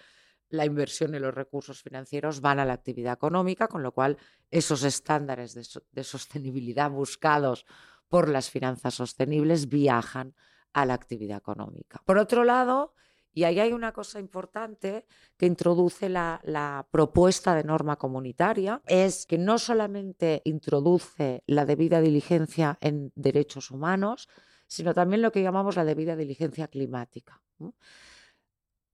la 0.50 0.66
inversión 0.66 1.14
y 1.14 1.20
los 1.20 1.34
recursos 1.34 1.82
financieros 1.82 2.40
van 2.40 2.60
a 2.60 2.66
la 2.66 2.74
actividad 2.74 3.14
económica, 3.14 3.68
con 3.68 3.84
lo 3.84 3.92
cual 3.92 4.18
esos 4.50 4.84
estándares 4.84 5.54
de 5.92 6.04
sostenibilidad 6.04 6.90
buscados 6.90 7.66
por 8.08 8.30
las 8.30 8.50
finanzas 8.50 8.94
sostenibles 8.94 9.68
viajan 9.68 10.34
a 10.74 10.86
la 10.86 10.94
actividad 10.94 11.38
económica. 11.38 12.02
Por 12.06 12.18
otro 12.18 12.44
lado, 12.44 12.94
y 13.34 13.44
ahí 13.44 13.60
hay 13.60 13.72
una 13.72 13.92
cosa 13.92 14.20
importante 14.20 15.06
que 15.38 15.46
introduce 15.46 16.10
la, 16.10 16.88
propuesta 16.92 17.56
de 17.56 17.64
norma 17.64 17.98
comunitaria, 17.98 18.82
es 18.88 19.26
que 19.26 19.38
no 19.38 19.60
solamente 19.60 20.42
introduce 20.46 21.44
la 21.46 21.66
debida 21.66 22.02
diligencia 22.02 22.78
en 22.82 23.12
derechos 23.16 23.70
humanos, 23.72 24.28
sino 24.68 24.94
también 24.94 25.22
lo 25.22 25.32
que 25.32 25.44
llamamos 25.44 25.76
la 25.76 25.86
debida 25.86 26.16
diligencia 26.16 26.68
climática. 26.68 27.42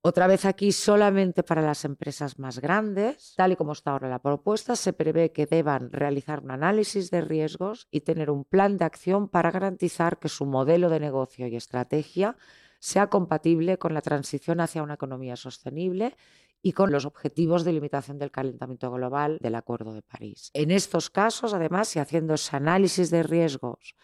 Otra 0.06 0.28
vez 0.28 0.44
aquí 0.44 0.74
solamente 0.74 1.44
para 1.44 1.62
las 1.62 1.86
empresas 1.86 2.38
más 2.38 2.60
grandes, 2.60 3.36
tal 3.38 3.54
y 3.54 3.56
como 3.56 3.72
está 3.72 3.92
ahora 3.92 4.10
la 4.10 4.20
propuesta, 4.22 4.76
se 4.76 4.92
prevé 4.92 5.32
que 5.32 5.46
deban 5.46 5.94
realizar 5.94 6.44
un 6.44 6.52
análisis 6.52 7.10
de 7.10 7.22
riesgos 7.22 7.88
y 7.90 8.02
tener 8.02 8.30
un 8.30 8.44
plan 8.44 8.78
de 8.78 8.84
acción 8.84 9.30
para 9.30 9.52
garantizar 9.52 10.20
que 10.20 10.28
su 10.28 10.46
modelo 10.46 10.90
de 10.90 11.00
negocio 11.00 11.48
y 11.48 11.56
estrategia 11.56 12.36
sea 12.84 13.08
compatible 13.08 13.78
con 13.78 13.94
la 13.94 14.02
transición 14.02 14.60
hacia 14.60 14.84
una 14.84 14.96
economía 14.96 15.38
sostenible 15.38 16.18
y 16.62 16.74
con 16.74 16.92
los 16.92 17.06
objetivos 17.06 17.64
de 17.64 17.72
limitación 17.72 18.20
del 18.20 18.30
calentamiento 18.30 18.92
global 18.92 19.38
del 19.40 19.56
Acuerdo 19.56 19.94
de 19.94 20.02
París. 20.02 20.52
En 20.54 20.70
estos 20.70 21.10
casos, 21.10 21.54
además, 21.54 21.96
y 21.96 22.00
haciendo 22.00 22.34
ese 22.34 22.58
análisis 22.58 23.10
de 23.10 23.24
riesgos, 23.24 23.96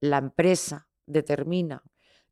la 0.00 0.18
empresa 0.18 0.88
determina 1.06 1.84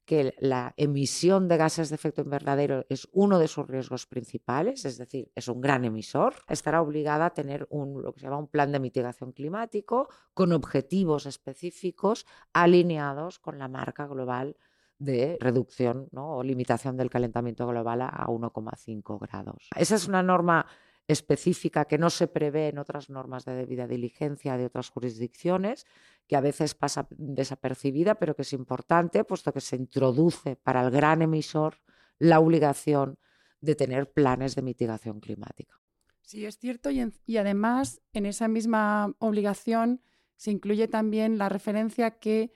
que 0.05 0.35
la 0.41 0.75
emisión 0.77 1.47
de 1.47 1.57
gases 1.57 1.89
de 1.89 1.95
efecto 1.95 2.23
invernadero 2.23 2.85
es 2.89 3.07
uno 3.13 3.39
de 3.39 3.47
sus 3.47 3.69
riesgos 3.69 4.07
principales, 4.07 4.85
es 4.85 4.99
decir, 4.99 5.31
es 5.37 5.47
un 5.47 5.61
gran 5.61 5.85
emisor, 5.85 6.35
estará 6.49 6.83
obligada 6.83 7.27
a 7.27 7.33
tener 7.33 7.69
un, 7.71 8.03
lo 8.03 8.13
que 8.13 8.19
se 8.19 8.27
llama 8.27 8.39
un 8.39 8.49
plan 8.49 8.73
de 8.73 8.81
mitigación 8.81 9.31
climático 9.31 10.09
con 10.35 10.53
objetivos 10.53 11.27
específicos 11.27 12.27
alineados 12.53 13.39
con 13.39 13.61
la 13.61 13.69
marca 13.69 14.09
global 14.09 14.57
de 15.03 15.37
reducción 15.41 16.09
o 16.15 16.43
limitación 16.43 16.97
del 16.97 17.11
calentamiento 17.11 17.67
global 17.67 18.03
a 18.03 18.27
1,5 18.27 19.19
grados. 19.21 19.69
Esa 19.77 19.95
es 19.97 20.07
una 20.07 20.23
norma 20.23 20.67
específica 21.09 21.85
que 21.85 21.99
no 21.99 22.11
se 22.11 22.29
prevé 22.29 22.69
en 22.69 22.79
otras 22.79 23.11
normas 23.11 23.45
de 23.45 23.55
debida 23.55 23.87
diligencia 23.87 24.57
de 24.57 24.67
otras 24.67 24.91
jurisdicciones, 24.91 25.85
que 26.27 26.37
a 26.37 26.41
veces 26.41 26.75
pasa 26.75 27.09
desapercibida, 27.11 28.15
pero 28.15 28.37
que 28.37 28.43
es 28.43 28.53
importante, 28.53 29.25
puesto 29.25 29.53
que 29.53 29.61
se 29.61 29.77
introduce 29.77 30.57
para 30.57 30.83
el 30.83 30.91
gran 30.91 31.23
emisor 31.23 31.81
la 32.19 32.39
obligación 32.39 33.19
de 33.61 33.75
tener 33.75 34.13
planes 34.13 34.55
de 34.55 34.63
mitigación 34.63 35.21
climática. 35.21 35.81
Sí, 36.23 36.47
es 36.47 36.59
cierto, 36.59 36.91
y, 36.91 37.37
además 37.37 38.01
en 38.13 38.27
esa 38.27 38.49
misma 38.49 39.15
obligación 39.19 40.01
se 40.37 40.51
incluye 40.51 40.89
también 40.89 41.37
la 41.37 41.49
referencia 41.49 42.19
que 42.19 42.55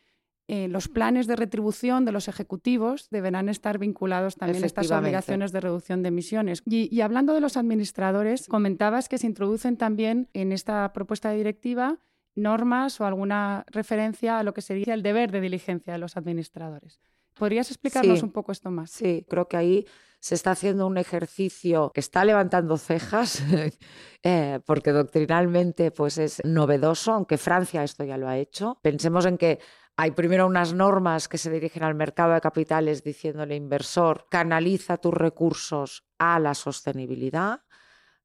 eh, 0.48 0.68
los 0.68 0.88
planes 0.88 1.26
de 1.26 1.34
retribución 1.34 2.04
de 2.04 2.12
los 2.12 2.28
ejecutivos 2.28 3.08
deberán 3.10 3.48
estar 3.48 3.78
vinculados 3.78 4.36
también 4.36 4.62
a 4.62 4.66
estas 4.66 4.90
obligaciones 4.92 5.50
de 5.50 5.60
reducción 5.60 6.02
de 6.02 6.08
emisiones. 6.08 6.62
Y, 6.66 7.00
hablando 7.00 7.34
de 7.34 7.40
los 7.40 7.56
administradores, 7.56 8.46
comentabas 8.46 9.08
que 9.08 9.18
se 9.18 9.26
introducen 9.26 9.76
también 9.76 10.28
en 10.34 10.52
esta 10.52 10.92
propuesta 10.92 11.30
de 11.30 11.38
directiva 11.38 11.98
normas 12.36 13.00
o 13.00 13.06
alguna 13.06 13.64
referencia 13.68 14.38
a 14.38 14.42
lo 14.44 14.54
que 14.54 14.60
sería 14.60 14.94
el 14.94 15.02
deber 15.02 15.32
de 15.32 15.40
diligencia 15.40 15.94
de 15.94 15.98
los 15.98 16.16
administradores. 16.16 17.00
¿Podrías 17.34 17.70
explicarnos 17.70 18.22
un 18.22 18.30
poco 18.30 18.52
esto 18.52 18.70
más? 18.70 18.90
Sí, 18.90 19.26
creo 19.28 19.48
que 19.48 19.56
ahí 19.56 19.86
se 20.20 20.34
está 20.34 20.52
haciendo 20.52 20.86
un 20.86 20.98
ejercicio 20.98 21.90
que 21.94 22.00
está 22.00 22.24
levantando 22.24 22.76
cejas, 22.76 23.42
eh, 24.22 24.60
porque 24.64 24.92
doctrinalmente 24.92 25.90
pues 25.90 26.18
es 26.18 26.40
novedoso, 26.44 27.12
aunque 27.12 27.36
Francia 27.38 27.82
esto 27.82 28.04
ya 28.04 28.16
lo 28.16 28.28
ha 28.28 28.38
hecho. 28.38 28.78
Pensemos 28.82 29.26
en 29.26 29.38
que 29.38 29.60
hay 29.98 30.10
primero 30.10 30.46
unas 30.46 30.74
normas 30.74 31.26
que 31.26 31.38
se 31.38 31.50
dirigen 31.50 31.82
al 31.82 31.94
mercado 31.94 32.34
de 32.34 32.40
capitales 32.40 33.02
diciéndole 33.02 33.56
inversor, 33.56 34.26
canaliza 34.30 34.98
tus 34.98 35.14
recursos 35.14 36.04
a 36.18 36.38
la 36.38 36.54
sostenibilidad. 36.54 37.62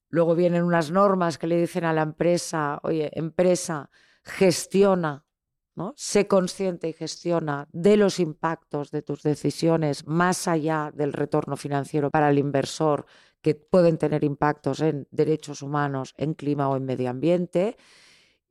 Luego 0.10 0.36
vienen 0.36 0.64
unas 0.64 0.92
normas 0.92 1.38
que 1.38 1.48
le 1.48 1.58
dicen 1.58 1.86
a 1.86 1.94
la 1.94 2.02
empresa, 2.02 2.80
oye, 2.84 3.10
empresa, 3.14 3.90
gestiona, 4.22 5.26
¿no? 5.74 5.94
sé 5.96 6.28
consciente 6.28 6.90
y 6.90 6.94
gestiona 6.94 7.70
de 7.72 7.96
los 7.96 8.20
impactos 8.20 8.92
de 8.92 9.02
tus 9.02 9.24
decisiones 9.24 10.06
más 10.06 10.50
allá 10.50 10.92
del 10.94 11.14
retorno 11.14 11.56
financiero 11.56 12.12
para 12.12 12.30
el 12.30 12.38
inversor 12.38 13.06
que 13.42 13.56
pueden 13.56 13.98
tener 13.98 14.26
impactos 14.26 14.82
en 14.82 15.08
derechos 15.10 15.62
humanos, 15.62 16.14
en 16.18 16.34
clima 16.34 16.68
o 16.68 16.76
en 16.76 16.84
medio 16.84 17.10
ambiente 17.10 17.78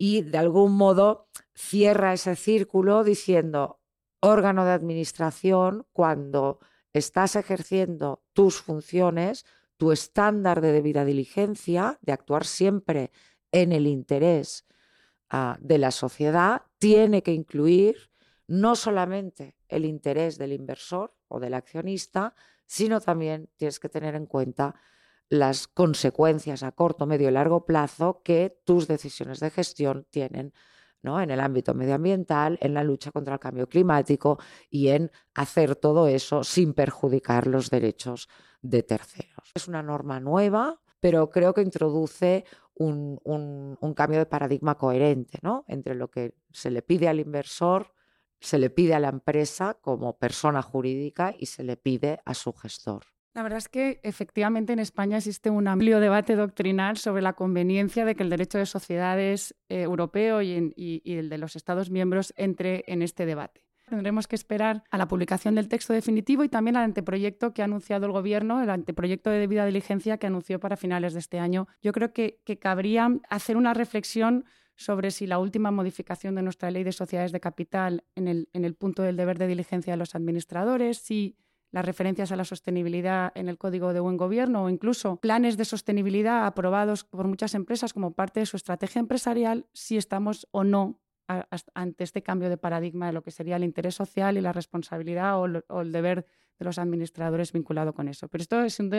y 0.03 0.23
de 0.23 0.39
algún 0.39 0.73
modo 0.73 1.29
cierra 1.55 2.15
ese 2.15 2.35
círculo 2.35 3.05
diciendo, 3.05 3.81
órgano 4.21 4.65
de 4.65 4.71
administración, 4.71 5.87
cuando 5.93 6.59
estás 6.95 7.37
ejerciendo 7.37 8.23
tus 8.33 8.63
funciones, 8.63 9.45
tu 9.77 9.93
estándar 9.93 10.63
de 10.63 10.73
debida 10.73 11.05
diligencia, 11.05 11.99
de 12.01 12.13
actuar 12.13 12.47
siempre 12.47 13.13
en 13.53 13.73
el 13.73 13.87
interés 13.87 14.65
ah, 15.29 15.59
de 15.61 15.77
la 15.77 15.91
sociedad, 15.91 16.63
tiene 16.79 17.23
que 17.23 17.35
incluir 17.35 18.11
no 18.47 18.77
solamente 18.77 19.55
el 19.69 19.85
interés 19.85 20.39
del 20.39 20.55
inversor 20.55 21.13
o 21.29 21.41
del 21.41 21.53
accionista, 21.53 22.35
sino 22.65 23.03
también 23.03 23.51
tienes 23.57 23.79
que 23.79 23.91
tener 23.91 24.15
en 24.15 24.25
cuenta 24.25 24.77
las 25.31 25.69
consecuencias 25.69 26.63
a 26.65 26.73
corto, 26.73 27.07
medio 27.07 27.29
y 27.29 27.33
largo 27.33 27.65
plazo 27.65 28.21
que 28.23 28.61
tus 28.65 28.89
decisiones 28.89 29.39
de 29.41 29.51
gestión 29.51 30.07
tienen 30.11 30.53
¿no? 31.03 31.21
en 31.21 31.31
el 31.31 31.41
ámbito 31.41 31.73
medioambiental, 31.73 32.59
en 32.61 32.75
la 32.75 32.85
lucha 32.85 33.13
contra 33.13 33.35
el 33.35 33.41
cambio 33.41 33.69
climático 33.69 34.39
y 34.69 34.89
en 34.89 35.11
hacer 35.35 35.77
todo 35.77 36.09
eso 36.09 36.43
sin 36.45 36.75
perjudicar 36.75 37.47
los 37.47 37.71
derechos 37.71 38.29
de 38.61 38.83
terceros. 38.83 39.53
Es 39.55 39.69
una 39.69 39.83
norma 39.83 40.19
nueva, 40.19 40.81
pero 40.99 41.31
creo 41.31 41.55
que 41.55 41.63
introduce 41.63 42.45
un, 42.75 43.79
cambio 43.95 44.19
de 44.19 44.27
paradigma 44.27 44.77
coherente 44.77 45.39
¿no? 45.43 45.65
entre 45.69 45.95
lo 45.95 46.11
que 46.11 46.35
se 46.51 46.71
le 46.71 46.83
pide 46.83 47.09
al 47.09 47.21
inversor, 47.21 47.95
se 48.41 48.59
le 48.59 48.71
pide 48.71 48.95
a 48.95 49.01
la 49.01 49.11
empresa 49.11 49.79
como 49.81 50.19
persona 50.19 50.61
jurídica 50.61 51.35
y 51.39 51.47
se 51.47 51.63
le 51.63 51.77
pide 51.77 52.21
a 52.25 52.35
su 52.35 52.53
gestor. 52.53 53.05
La 53.33 53.45
verdad 53.45 53.59
es 53.59 53.69
que 53.69 54.01
efectivamente 54.03 54.73
en 54.73 54.81
España 54.81 55.19
existe 55.19 55.51
un 55.51 55.69
amplio 55.69 56.01
debate 56.01 56.35
doctrinal 56.35 56.97
sobre 56.97 57.23
la 57.23 57.35
conveniencia 57.35 58.05
de 58.05 58.17
que 58.17 58.25
el 58.25 58.31
derecho 58.31 58.59
de 58.59 58.67
sociedades 58.67 59.55
eh, 59.69 59.83
europeo 59.83 60.43
y, 60.43 61.03
el 61.05 61.29
de 61.29 61.39
los 61.39 61.55
Estados 61.55 61.91
miembros 61.91 62.35
entre 62.37 62.85
en 62.89 63.03
este 63.03 63.27
debate. 63.27 63.65
Tendremos 63.89 64.27
que 64.29 64.37
esperar 64.37 64.85
a 64.91 64.99
la 64.99 65.09
publicación 65.09 65.55
del 65.55 65.69
texto 65.69 65.93
definitivo 65.93 66.45
y 66.45 66.49
también 66.49 66.77
al 66.77 66.85
anteproyecto 66.85 67.53
que 67.53 67.63
ha 67.63 67.65
anunciado 67.65 68.07
el 68.07 68.13
Gobierno, 68.13 68.63
el 68.63 68.71
anteproyecto 68.71 69.31
de 69.31 69.39
debida 69.39 69.67
diligencia 69.67 70.19
que 70.19 70.29
anunció 70.29 70.61
para 70.61 70.77
finales 70.77 71.13
de 71.13 71.21
este 71.21 71.39
año. 71.39 71.67
Yo 71.83 71.93
creo 71.93 72.13
que, 72.13 72.41
que 72.45 72.59
cabría 72.59 73.09
hacer 73.29 73.57
una 73.57 73.75
reflexión 73.75 74.45
sobre 74.77 75.11
si 75.11 75.27
la 75.27 75.39
última 75.39 75.71
modificación 75.71 76.35
de 76.37 76.43
nuestra 76.43 76.71
ley 76.71 76.85
de 76.85 76.93
sociedades 76.93 77.33
de 77.33 77.41
capital 77.41 78.05
en 78.15 78.29
el, 78.29 78.49
en 78.53 78.65
el 78.65 78.75
punto 78.75 79.03
del 79.03 79.17
deber 79.17 79.39
de 79.39 79.47
diligencia 79.47 79.93
de 79.93 79.99
los 79.99 80.15
administradores, 80.15 80.99
si 80.99 81.37
las 81.73 81.85
referencias 81.85 82.33
a 82.33 82.37
la 82.37 82.45
sostenibilidad 82.45 83.33
en 83.35 83.49
el 83.49 83.59
Código 83.59 83.93
de 83.93 84.01
Buen 84.01 84.17
Gobierno 84.17 84.65
o 84.65 84.71
incluso 84.71 85.17
planes 85.17 85.57
de 85.57 85.65
sostenibilidad 85.65 86.47
aprobados 86.47 87.05
por 87.05 87.27
muchas 87.29 87.55
empresas 87.55 87.93
como 87.93 88.13
parte 88.13 88.41
de 88.41 88.47
su 88.47 88.57
estrategia 88.57 89.01
empresarial, 89.01 89.67
si 89.73 89.97
estamos 89.97 90.49
o 90.51 90.65
no 90.65 91.01
ante 91.75 92.03
este 92.03 92.23
cambio 92.23 92.49
de 92.49 92.57
paradigma 92.57 93.07
de 93.07 93.13
lo 93.13 93.23
que 93.23 93.31
sería 93.31 93.57
el 93.57 93.63
interés 93.63 93.95
social 93.95 94.37
y 94.37 94.41
la 94.41 94.53
responsabilidad 94.53 95.39
o, 95.39 95.81
el 95.81 95.93
deber 95.93 96.27
de 96.59 96.65
los 96.65 96.79
administradores 96.79 97.53
vinculado 97.53 97.95
con 97.95 98.09
eso. 98.09 98.27
Pero 98.27 98.43
esto 98.43 98.63
es 98.63 98.81
un, 98.81 98.91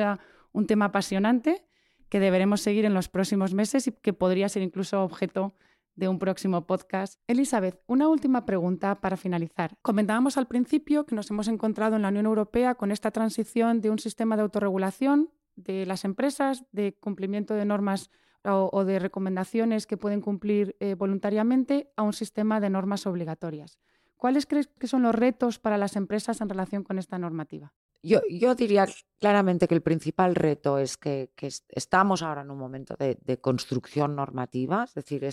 un 0.53 0.65
tema 0.65 0.86
apasionante 0.86 1.65
que 2.07 2.19
deberemos 2.21 2.62
seguir 2.62 2.86
en 2.86 2.93
los 2.93 3.10
próximos 3.10 3.53
meses 3.53 3.88
y 3.88 3.91
que 3.91 4.13
podría 4.13 4.47
ser 4.47 4.63
incluso 4.63 5.03
objeto 5.03 5.55
un 5.97 6.19
próximo 6.19 6.65
podcast. 6.65 7.19
Elizabeth, 7.27 7.82
una 7.88 8.08
última 8.08 8.45
pregunta 8.45 9.01
para 9.01 9.17
finalizar. 9.17 9.77
Comentábamos 9.82 10.38
al 10.38 10.47
principio 10.47 11.06
que 11.06 11.15
nos 11.15 11.30
hemos 11.30 11.47
encontrado 11.47 11.95
en 11.95 12.01
la 12.01 12.10
Unión 12.10 12.25
Europea 12.25 12.75
con 12.75 12.91
esta 12.91 13.12
transición 13.12 13.82
de 13.82 13.89
un 13.89 13.99
sistema 13.99 14.36
de 14.36 14.43
autorregulación 14.43 15.30
de 15.56 15.86
las 15.86 16.06
empresas, 16.06 16.65
de 16.71 16.97
cumplimiento 16.99 17.54
de 17.54 17.65
normas 17.65 18.10
o, 18.43 18.84
de 18.86 18.97
recomendaciones 18.97 19.86
que 19.86 19.97
pueden 19.97 20.21
cumplir 20.21 20.75
eh, 20.80 20.95
voluntariamente, 20.95 21.91
a 21.95 22.01
un 22.01 22.13
sistema 22.13 22.60
de 22.60 22.71
normas 22.71 23.06
obligatorias. 23.06 23.77
¿Cuáles 24.17 24.47
crees 24.47 24.67
que 24.67 24.88
son 24.88 25.04
los 25.04 25.13
retos 25.13 25.60
para 25.60 25.77
las 25.77 25.95
empresas 25.95 26.41
en 26.41 26.49
relación 26.49 26.84
con 26.84 26.97
esta 26.97 27.19
normativa? 27.19 27.73
Yo, 28.04 28.56
diría 28.56 28.88
claramente 29.20 29.68
que 29.68 29.76
el 29.76 29.84
principal 29.84 30.34
reto 30.34 30.80
es 30.80 30.98
que, 30.98 31.30
estamos 31.70 32.24
ahora 32.24 32.42
en 32.42 32.50
un 32.50 32.58
momento 32.58 32.96
de, 32.98 33.40
construcción 33.40 34.16
normativa, 34.16 34.86
es 34.86 34.96
decir, 34.96 35.28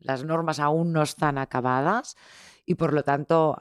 las 0.00 0.24
normas 0.24 0.60
aún 0.60 0.92
no 0.92 1.02
están 1.02 1.36
acabadas 1.38 2.16
y 2.64 2.76
por 2.76 2.92
lo 2.92 3.02
tanto, 3.02 3.56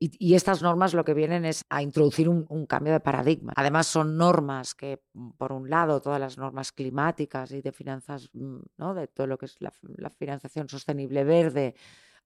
y, 0.00 0.34
estas 0.34 0.62
normas 0.62 0.94
lo 0.94 1.04
que 1.04 1.14
vienen 1.14 1.44
es 1.44 1.64
a 1.70 1.80
introducir 1.80 2.28
un, 2.28 2.66
cambio 2.66 2.92
de 2.92 3.00
paradigma. 3.00 3.52
Además, 3.54 3.86
son 3.86 4.16
normas 4.16 4.74
que, 4.74 5.00
por 5.36 5.52
un 5.52 5.70
lado, 5.70 6.00
todas 6.00 6.18
las 6.18 6.38
normas 6.38 6.72
climáticas 6.72 7.52
y 7.52 7.62
de 7.62 7.70
finanzas, 7.70 8.30
mm, 8.32 8.58
¿no? 8.78 8.94
de 8.94 9.06
todo 9.06 9.28
lo 9.28 9.38
que 9.38 9.46
es 9.46 9.58
la 9.60 10.10
financiación 10.10 10.68
sostenible 10.68 11.22
verde, 11.22 11.76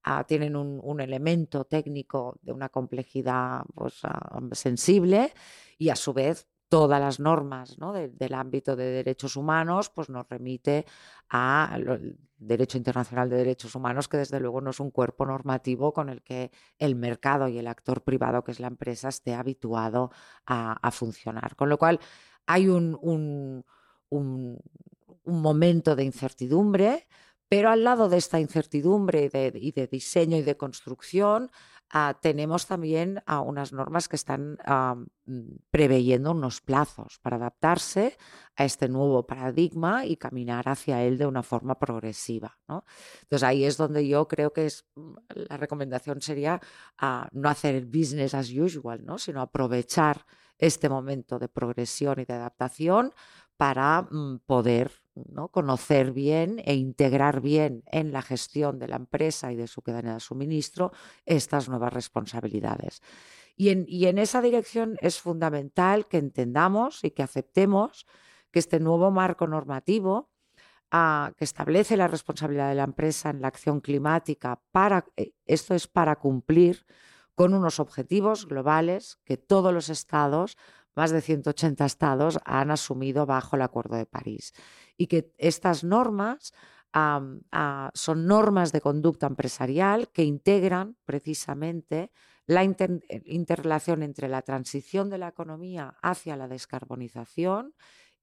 Ah, 0.03 0.25
tienen 0.25 0.55
un, 0.55 0.99
elemento 0.99 1.65
técnico 1.65 2.37
de 2.41 2.51
una 2.51 2.69
complejidad 2.69 3.63
pues, 3.73 3.99
ah, 4.03 4.41
sensible 4.51 5.33
y 5.77 5.89
a 5.89 5.95
su 5.95 6.13
vez 6.13 6.47
todas 6.67 6.99
las 6.99 7.19
normas 7.19 7.77
del 8.13 8.33
ámbito 8.33 8.75
de 8.75 8.85
derechos 8.85 9.35
humanos 9.35 9.91
pues 9.91 10.09
nos 10.09 10.27
remite 10.27 10.85
al 11.29 12.17
derecho 12.35 12.77
internacional 12.77 13.29
de 13.29 13.37
derechos 13.37 13.75
humanos 13.75 14.07
que 14.07 14.17
desde 14.17 14.39
luego 14.39 14.59
no 14.59 14.71
es 14.71 14.79
un 14.79 14.91
cuerpo 14.91 15.25
normativo 15.25 15.93
con 15.93 16.09
el 16.09 16.23
que 16.23 16.51
el 16.77 16.95
mercado 16.95 17.47
y 17.47 17.57
el 17.57 17.67
actor 17.67 18.03
privado 18.03 18.43
que 18.43 18.51
es 18.51 18.59
la 18.59 18.67
empresa 18.67 19.09
esté 19.09 19.35
habituado 19.35 20.11
a, 20.45 20.91
funcionar. 20.91 21.55
Con 21.55 21.69
lo 21.69 21.77
cual 21.77 21.99
hay 22.45 22.67
un, 22.67 23.63
momento 25.25 25.95
de 25.95 26.03
incertidumbre 26.03 27.07
pero 27.53 27.69
al 27.69 27.83
lado 27.83 28.09
de 28.09 28.17
esta 28.17 28.39
incertidumbre 28.39 29.29
y 29.53 29.71
de, 29.71 29.87
diseño 29.87 30.37
y 30.37 30.41
de 30.41 30.57
construcción, 30.57 31.51
ah, 31.91 32.17
tenemos 32.19 32.65
también 32.65 33.21
ah, 33.27 33.41
unas 33.41 33.73
normas 33.73 34.07
que 34.07 34.15
están 34.15 34.57
ah, 34.65 34.95
mm, 35.25 35.57
preveyendo 35.69 36.31
unos 36.31 36.61
plazos 36.61 37.19
para 37.21 37.35
adaptarse 37.35 38.17
a 38.55 38.65
este 38.65 38.89
nuevo 38.89 39.27
paradigma 39.27 40.03
y 40.03 40.17
caminar 40.17 40.67
hacia 40.67 41.03
él 41.03 41.19
de 41.19 41.27
una 41.27 41.43
forma 41.43 41.77
progresiva. 41.77 42.57
Entonces 42.67 43.43
ahí 43.43 43.65
es 43.65 43.77
donde 43.77 44.07
yo 44.07 44.27
creo 44.27 44.51
que 44.51 44.65
es, 44.65 44.87
mm, 44.95 45.13
la 45.47 45.57
recomendación 45.57 46.21
sería 46.21 46.59
no 47.33 47.49
hacer 47.49 47.85
business 47.85 48.33
as 48.33 48.49
usual, 48.49 49.05
¿no? 49.05 49.19
sino 49.19 49.41
aprovechar 49.41 50.25
este 50.57 50.89
momento 50.89 51.37
de 51.37 51.49
progresión 51.49 52.19
y 52.19 52.25
de 52.25 52.33
adaptación 52.33 53.13
para 53.57 54.07
mm, 54.09 54.39
poder 54.47 55.02
conocer 55.51 56.11
bien 56.11 56.61
e 56.65 56.73
integrar 56.75 57.41
bien 57.41 57.83
en 57.91 58.11
la 58.11 58.21
gestión 58.21 58.79
de 58.79 58.87
la 58.87 58.95
empresa 58.95 59.51
y 59.51 59.55
de 59.55 59.67
su 59.67 59.81
cadena 59.81 60.15
de 60.15 60.19
suministro 60.19 60.91
estas 61.25 61.69
nuevas 61.69 61.93
responsabilidades. 61.93 63.01
Y 63.55 63.69
en, 63.69 64.17
esa 64.17 64.41
dirección 64.41 64.97
es 65.01 65.19
fundamental 65.19 66.07
que 66.07 66.17
entendamos 66.17 67.03
y 67.03 67.11
que 67.11 67.23
aceptemos 67.23 68.07
que 68.51 68.59
este 68.59 68.79
nuevo 68.79 69.11
marco 69.11 69.47
normativo 69.47 70.31
ah, 70.91 71.33
que 71.37 71.43
establece 71.43 71.95
la 71.95 72.07
responsabilidad 72.07 72.69
de 72.69 72.75
la 72.75 72.83
empresa 72.83 73.29
en 73.29 73.41
la 73.41 73.47
acción 73.49 73.79
climática, 73.79 74.61
para, 74.71 75.05
eh, 75.17 75.33
esto 75.45 75.75
es 75.75 75.87
para 75.87 76.15
cumplir 76.15 76.85
con 77.35 77.53
unos 77.53 77.79
objetivos 77.79 78.47
globales 78.47 79.19
que 79.23 79.37
todos 79.37 79.73
los 79.73 79.89
estados 79.89 80.57
más 80.95 81.11
de 81.11 81.21
180 81.21 81.85
estados 81.85 82.39
han 82.45 82.71
asumido 82.71 83.25
bajo 83.25 83.55
el 83.55 83.61
Acuerdo 83.61 83.95
de 83.95 84.05
París 84.05 84.53
y 84.97 85.07
que 85.07 85.33
estas 85.37 85.83
normas 85.83 86.53
son 87.93 88.27
normas 88.27 88.71
de 88.71 88.81
conducta 88.81 89.25
empresarial 89.25 90.09
que 90.09 90.23
integran 90.23 90.95
precisamente 91.05 92.11
la 92.45 92.63
interrelación 92.63 94.03
entre 94.03 94.27
la 94.27 94.43
transición 94.43 95.09
de 95.09 95.17
la 95.17 95.29
economía 95.29 95.95
hacia 96.03 96.35
la 96.35 96.47
descarbonización, 96.47 97.73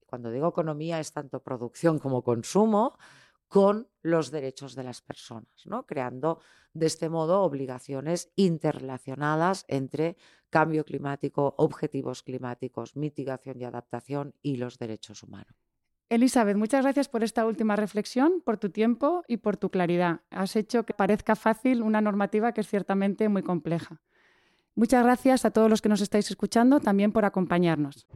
cuando 0.05 0.31
digo 0.31 0.47
economía 0.47 0.99
es 0.99 1.11
tanto 1.11 1.41
producción 1.41 1.99
como 1.99 2.23
consumo, 2.23 2.97
con 3.51 3.89
los 4.01 4.31
derechos 4.31 4.75
de 4.75 4.83
las 4.85 5.01
personas, 5.01 5.51
creando 5.85 6.39
de 6.73 6.85
este 6.85 7.09
modo 7.09 7.41
obligaciones 7.41 8.31
interrelacionadas 8.37 9.65
entre 9.67 10.15
cambio 10.49 10.85
climático, 10.85 11.53
objetivos 11.57 12.23
climáticos, 12.23 12.95
mitigación 12.95 13.59
y 13.59 13.65
adaptación 13.65 14.33
y 14.41 14.55
los 14.55 14.79
derechos 14.79 15.21
humanos. 15.21 15.53
Elizabeth, 16.07 16.55
muchas 16.55 16.83
gracias 16.83 17.09
por 17.09 17.25
esta 17.25 17.45
última 17.45 17.75
reflexión, 17.75 18.41
por 18.41 18.57
tu 18.57 18.69
tiempo 18.69 19.23
y 19.27 19.35
por 19.35 19.57
tu 19.57 19.69
claridad. 19.69 20.21
Has 20.29 20.55
hecho 20.55 20.85
que 20.85 20.93
parezca 20.93 21.35
fácil 21.35 21.83
una 21.83 21.99
normativa 21.99 22.53
que 22.53 22.61
es 22.61 22.69
ciertamente 22.69 23.27
muy 23.27 23.43
compleja. 23.43 24.01
Muchas 24.75 25.03
gracias 25.03 25.43
a 25.43 25.51
todos 25.51 25.69
los 25.69 25.81
que 25.81 25.89
nos 25.89 25.99
estáis 25.99 26.31
escuchando 26.31 26.79
también 26.79 27.11
por 27.11 27.25
acompañarnos. 27.25 28.07